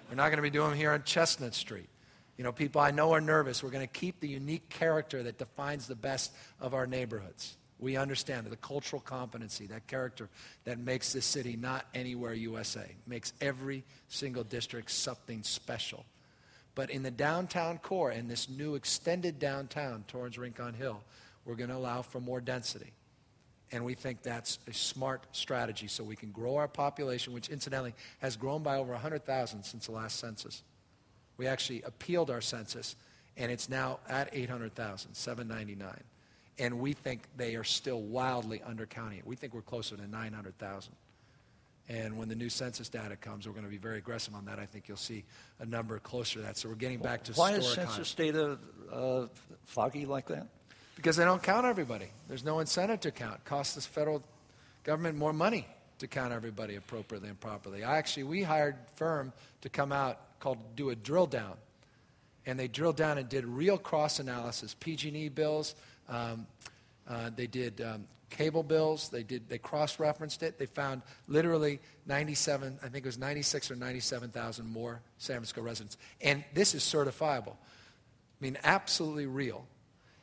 [0.10, 1.90] We're not going to be doing them here on Chestnut Street.
[2.38, 3.64] You know, people I know are nervous.
[3.64, 7.58] We're going to keep the unique character that defines the best of our neighborhoods.
[7.80, 10.30] We understand the cultural competency, that character
[10.66, 16.06] that makes this city not anywhere USA, makes every single district something special.
[16.80, 21.04] But in the downtown core, in this new extended downtown towards Rincon Hill,
[21.44, 22.94] we're going to allow for more density.
[23.74, 27.94] And we think that's a smart strategy so we can grow our population, which incidentally
[28.20, 30.64] has grown by over 100,000 since the last census.
[31.36, 32.96] We actually appealed our census,
[33.36, 36.02] and it's now at 800,000, 799.
[36.60, 39.28] And we think they are still wildly undercounting it.
[39.28, 40.94] We think we're closer to 900,000.
[41.90, 44.60] And when the new census data comes, we're going to be very aggressive on that.
[44.60, 45.24] I think you'll see
[45.60, 46.56] a number closer to that.
[46.56, 48.60] So we're getting back to Why is census data
[48.94, 49.26] uh,
[49.66, 50.48] foggy like that?
[50.96, 52.08] Because they don't count everybody.
[52.28, 53.36] There's no incentive to count.
[53.36, 54.22] It costs the federal
[54.84, 55.66] government more money
[55.98, 57.84] to count everybody appropriately and properly.
[57.84, 61.56] I actually, we hired a firm to come out called do a drill down.
[62.46, 65.76] And they drilled down and did real cross analysis, PG&E bills.
[66.08, 66.46] Um,
[67.08, 69.10] uh, they did um, cable bills.
[69.10, 69.50] They did.
[69.50, 70.58] They cross-referenced it.
[70.58, 72.80] They found literally 97.
[72.82, 75.98] I think it was 96 or 97,000 more San Francisco residents.
[76.22, 77.54] And this is certifiable.
[77.54, 79.66] I mean, absolutely real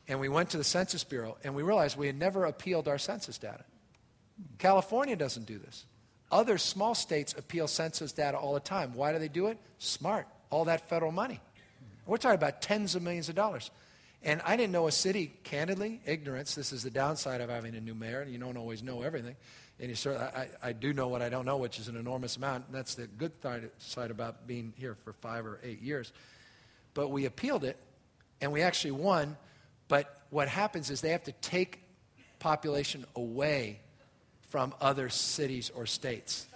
[0.07, 2.97] and we went to the Census Bureau and we realized we had never appealed our
[2.97, 3.63] census data.
[4.57, 5.85] California doesn't do this.
[6.31, 8.93] Other small states appeal census data all the time.
[8.93, 9.57] Why do they do it?
[9.79, 10.27] Smart.
[10.49, 11.39] All that federal money.
[12.05, 13.69] We're talking about tens of millions of dollars.
[14.27, 16.53] And I didn't know a city, candidly, ignorance.
[16.53, 18.23] This is the downside of having a new mayor.
[18.29, 19.35] You don't always know everything.
[19.79, 22.37] And you sort I, I do know what I don't know, which is an enormous
[22.37, 22.65] amount.
[22.67, 23.31] And That's the good
[23.79, 26.13] side about being here for five or eight years.
[26.93, 27.77] But we appealed it,
[28.39, 29.37] and we actually won
[29.87, 31.81] but what happens is they have to take
[32.39, 33.79] population away
[34.49, 36.47] from other cities or states.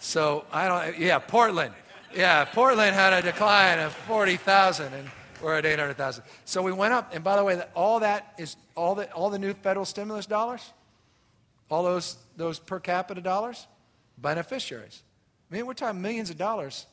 [0.00, 1.74] So I don't, yeah, Portland.
[2.14, 5.10] Yeah, Portland had a decline of 40,000 and
[5.42, 6.24] we're at 800,000.
[6.44, 9.38] So we went up, and by the way, all that is all the, all the
[9.38, 10.72] new federal stimulus dollars,
[11.70, 13.66] all those, those per capita dollars,
[14.16, 15.02] beneficiaries.
[15.50, 16.86] I mean, we're talking millions of dollars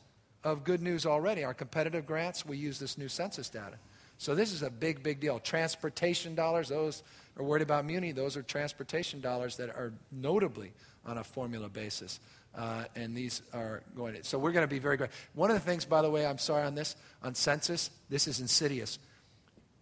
[0.44, 1.44] of good news already.
[1.44, 3.76] Our competitive grants, we use this new census data.
[4.18, 5.38] So this is a big, big deal.
[5.38, 7.02] Transportation dollars, those
[7.36, 8.12] are worried about Muni.
[8.12, 10.72] Those are transportation dollars that are notably
[11.04, 12.20] on a formula basis.
[12.56, 15.10] Uh, and these are going to, so we're going to be very good.
[15.34, 18.40] One of the things, by the way, I'm sorry on this, on census, this is
[18.40, 18.98] insidious.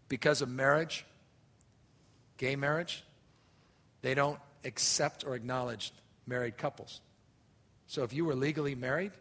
[0.08, 1.06] Because of marriage,
[2.36, 3.04] gay marriage,
[4.02, 5.92] they don't accept or acknowledge
[6.26, 7.00] married couples.
[7.86, 9.12] So if you were legally married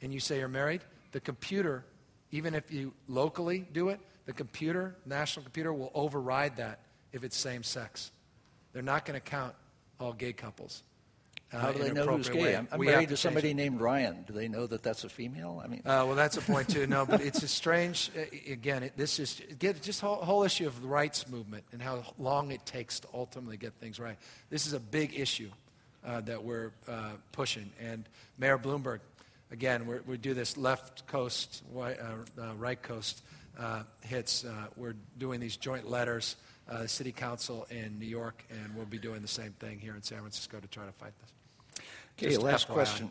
[0.00, 0.80] and you say you're married,
[1.12, 1.84] the computer,
[2.30, 6.80] even if you locally do it, the computer, national computer, will override that
[7.12, 8.10] if it's same sex.
[8.72, 9.54] They're not going to count
[10.00, 10.82] all gay couples.
[11.52, 12.42] Uh, How do they know who's gay?
[12.42, 12.56] Way.
[12.56, 14.24] I'm, I'm married to somebody named Ryan.
[14.26, 15.62] Do they know that that's a female?
[15.62, 16.86] I mean, uh, well, that's a point too.
[16.88, 18.10] No, but it's a strange.
[18.16, 21.80] Uh, again, it, this is get just whole, whole issue of the rights movement and
[21.80, 24.18] how long it takes to ultimately get things right.
[24.50, 25.50] This is a big issue
[26.04, 27.70] uh, that we're uh, pushing.
[27.80, 28.08] And
[28.38, 29.00] Mayor Bloomberg,
[29.52, 33.22] again, we do this left coast, right, uh, right coast
[33.58, 36.36] uh, hits, uh, we're doing these joint letters,
[36.68, 40.02] uh, City Council in New York, and we'll be doing the same thing here in
[40.02, 41.35] San Francisco to try to fight this.
[42.18, 42.72] Okay, last FYI.
[42.72, 43.10] question.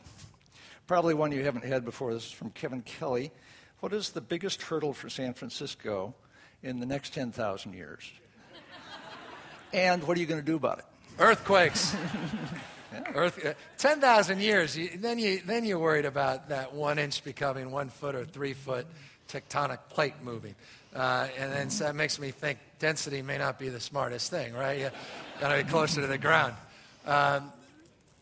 [0.87, 2.13] Probably one you haven't had before.
[2.13, 3.31] This is from Kevin Kelly.
[3.79, 6.15] What is the biggest hurdle for San Francisco
[6.63, 8.11] in the next 10,000 years?
[9.73, 10.85] and what are you going to do about it?
[11.19, 11.95] Earthquakes.
[12.93, 13.03] yeah.
[13.13, 17.69] Earth, uh, 10,000 years, you, then, you, then you're worried about that one inch becoming
[17.69, 18.87] one foot or three foot
[19.29, 20.55] tectonic plate moving.
[20.95, 24.53] Uh, and then so that makes me think density may not be the smartest thing,
[24.53, 24.79] right?
[24.79, 24.89] You
[25.39, 26.55] got to be closer to the ground.
[27.05, 27.51] Um,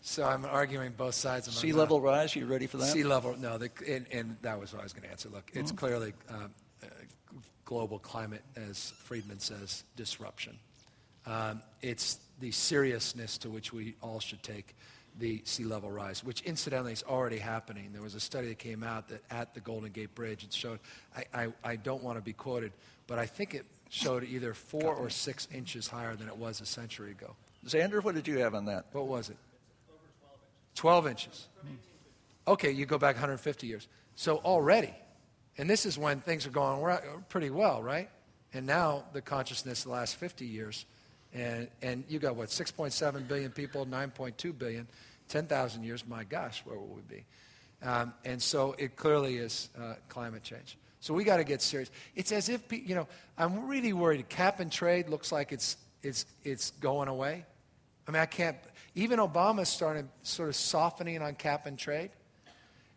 [0.04, 1.48] so I'm arguing both sides.
[1.48, 2.36] Of sea level rise.
[2.36, 2.88] You ready for that?
[2.88, 3.36] Sea level.
[3.40, 5.30] No, the, and, and, that was what I was going to answer.
[5.30, 5.78] Look, it's mm-hmm.
[5.78, 6.48] clearly uh,
[7.66, 10.60] global climate, as Friedman says, disruption.
[11.26, 14.76] Um, it's the seriousness to which we all should take
[15.20, 17.90] the sea level rise, which incidentally is already happening.
[17.94, 20.80] There was a study that came out that at the Golden Gate Bridge, it showed,
[21.16, 22.74] I, I, I don't want to be quoted,
[23.08, 26.66] but I think it showed either four or six inches higher than it was a
[26.66, 27.36] century ago.
[27.66, 28.88] Xander, what did you have on that?
[28.92, 29.38] What was it?
[30.76, 31.48] 12 inches.
[32.48, 33.88] Okay, you go back 150 years.
[34.16, 34.94] So already,
[35.58, 36.98] and this is when things are going
[37.30, 38.10] pretty well, right?
[38.54, 40.86] And now the consciousness the last 50 years,
[41.34, 44.88] and, and you got what, 6.7 billion people, 9.2 billion.
[45.30, 47.26] 10,000 years, my gosh, where will we be?
[47.82, 50.78] Um, and so it clearly is uh, climate change.
[51.00, 51.92] So we got to get serious.
[52.16, 54.28] It's as if, you know, I'm really worried.
[54.30, 57.46] Cap and trade looks like it's, it's, it's going away.
[58.08, 58.58] I mean, I can't,
[58.96, 62.12] even Obama started sort of softening on cap and trade.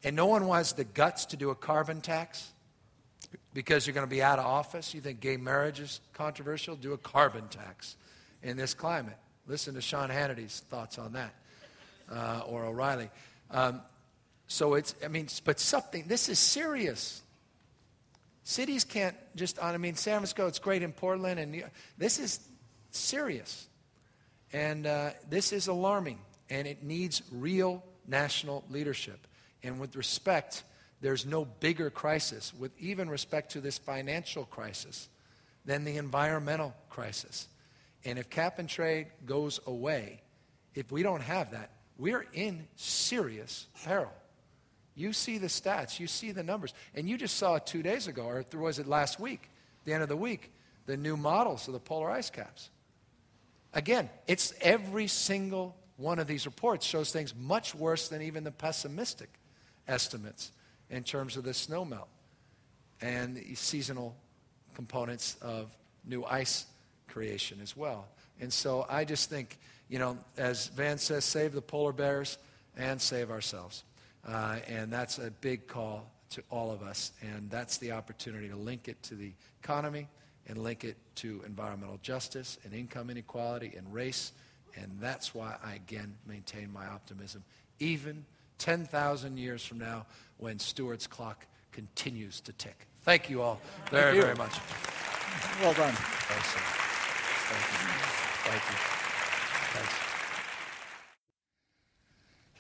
[0.05, 2.53] And no one wants the guts to do a carbon tax
[3.55, 4.95] because you're going to be out of office.
[4.95, 6.77] You think gay marriage is controversial?
[6.77, 7.97] Do a carbon tax
[8.43, 9.17] in this climate.
[9.47, 11.35] Listen to Sean Hannity's thoughts on that,
[12.13, 13.11] uh, or O'Reilly.
[13.51, 13.81] Um,
[14.47, 17.23] so it's, I mean, but something, this is serious.
[18.43, 21.65] Cities can't just, I mean, San Francisco, it's great in Portland, and
[21.99, 22.41] this is
[22.91, 23.67] serious.
[24.57, 26.19] And uh, this is alarming,
[26.49, 29.27] and it needs real national leadership.
[29.63, 30.65] And with respect,
[31.03, 35.11] there's no bigger crisis, with even respect to this financial crisis,
[35.67, 37.49] than the environmental crisis.
[38.07, 40.23] And if cap and trade goes away,
[40.75, 44.13] if we don't have that, we're in serious peril.
[44.95, 46.73] You see the stats, you see the numbers.
[46.95, 49.51] And you just saw two days ago, or was it last week,
[49.85, 50.51] the end of the week,
[50.87, 52.71] the new models of the polar ice caps.
[53.75, 58.51] Again, it's every single one of these reports shows things much worse than even the
[58.51, 59.31] pessimistic
[59.89, 60.53] estimates
[60.91, 62.07] in terms of the snowmelt
[63.01, 64.17] and the seasonal
[64.75, 65.71] components of
[66.05, 66.67] new ice
[67.09, 68.07] creation as well.
[68.41, 72.39] And so I just think, you know, as Van says, save the polar bears
[72.77, 73.85] and save ourselves.
[74.27, 77.13] Uh, and that's a big call to all of us.
[77.23, 79.33] And that's the opportunity to link it to the
[79.63, 80.09] economy
[80.49, 84.33] and link it to environmental justice and income inequality and race.
[84.77, 87.43] And that's why I again maintain my optimism,
[87.81, 88.25] even
[88.59, 90.07] 10,000 years from now
[90.39, 92.87] when Stewart's clock continues to tick.
[93.03, 93.61] Thank you all
[93.91, 94.23] very, Thank you.
[94.23, 94.59] very much.
[95.61, 95.95] Well done.
[95.95, 96.61] Thanks, sir.
[97.49, 97.89] Thank you.
[98.51, 98.77] Thank you.
[99.79, 100.07] Thanks.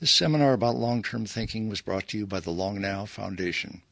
[0.00, 3.82] This seminar about long term thinking was brought to you by the Long Now Foundation.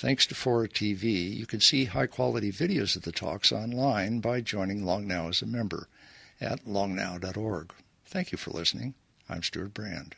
[0.00, 4.40] Thanks to Fora TV, you can see high quality videos of the talks online by
[4.40, 5.88] joining Long Now as a member
[6.40, 7.72] at longnow.org.
[8.06, 8.94] Thank you for listening.
[9.28, 10.14] I'm Stewart Brand.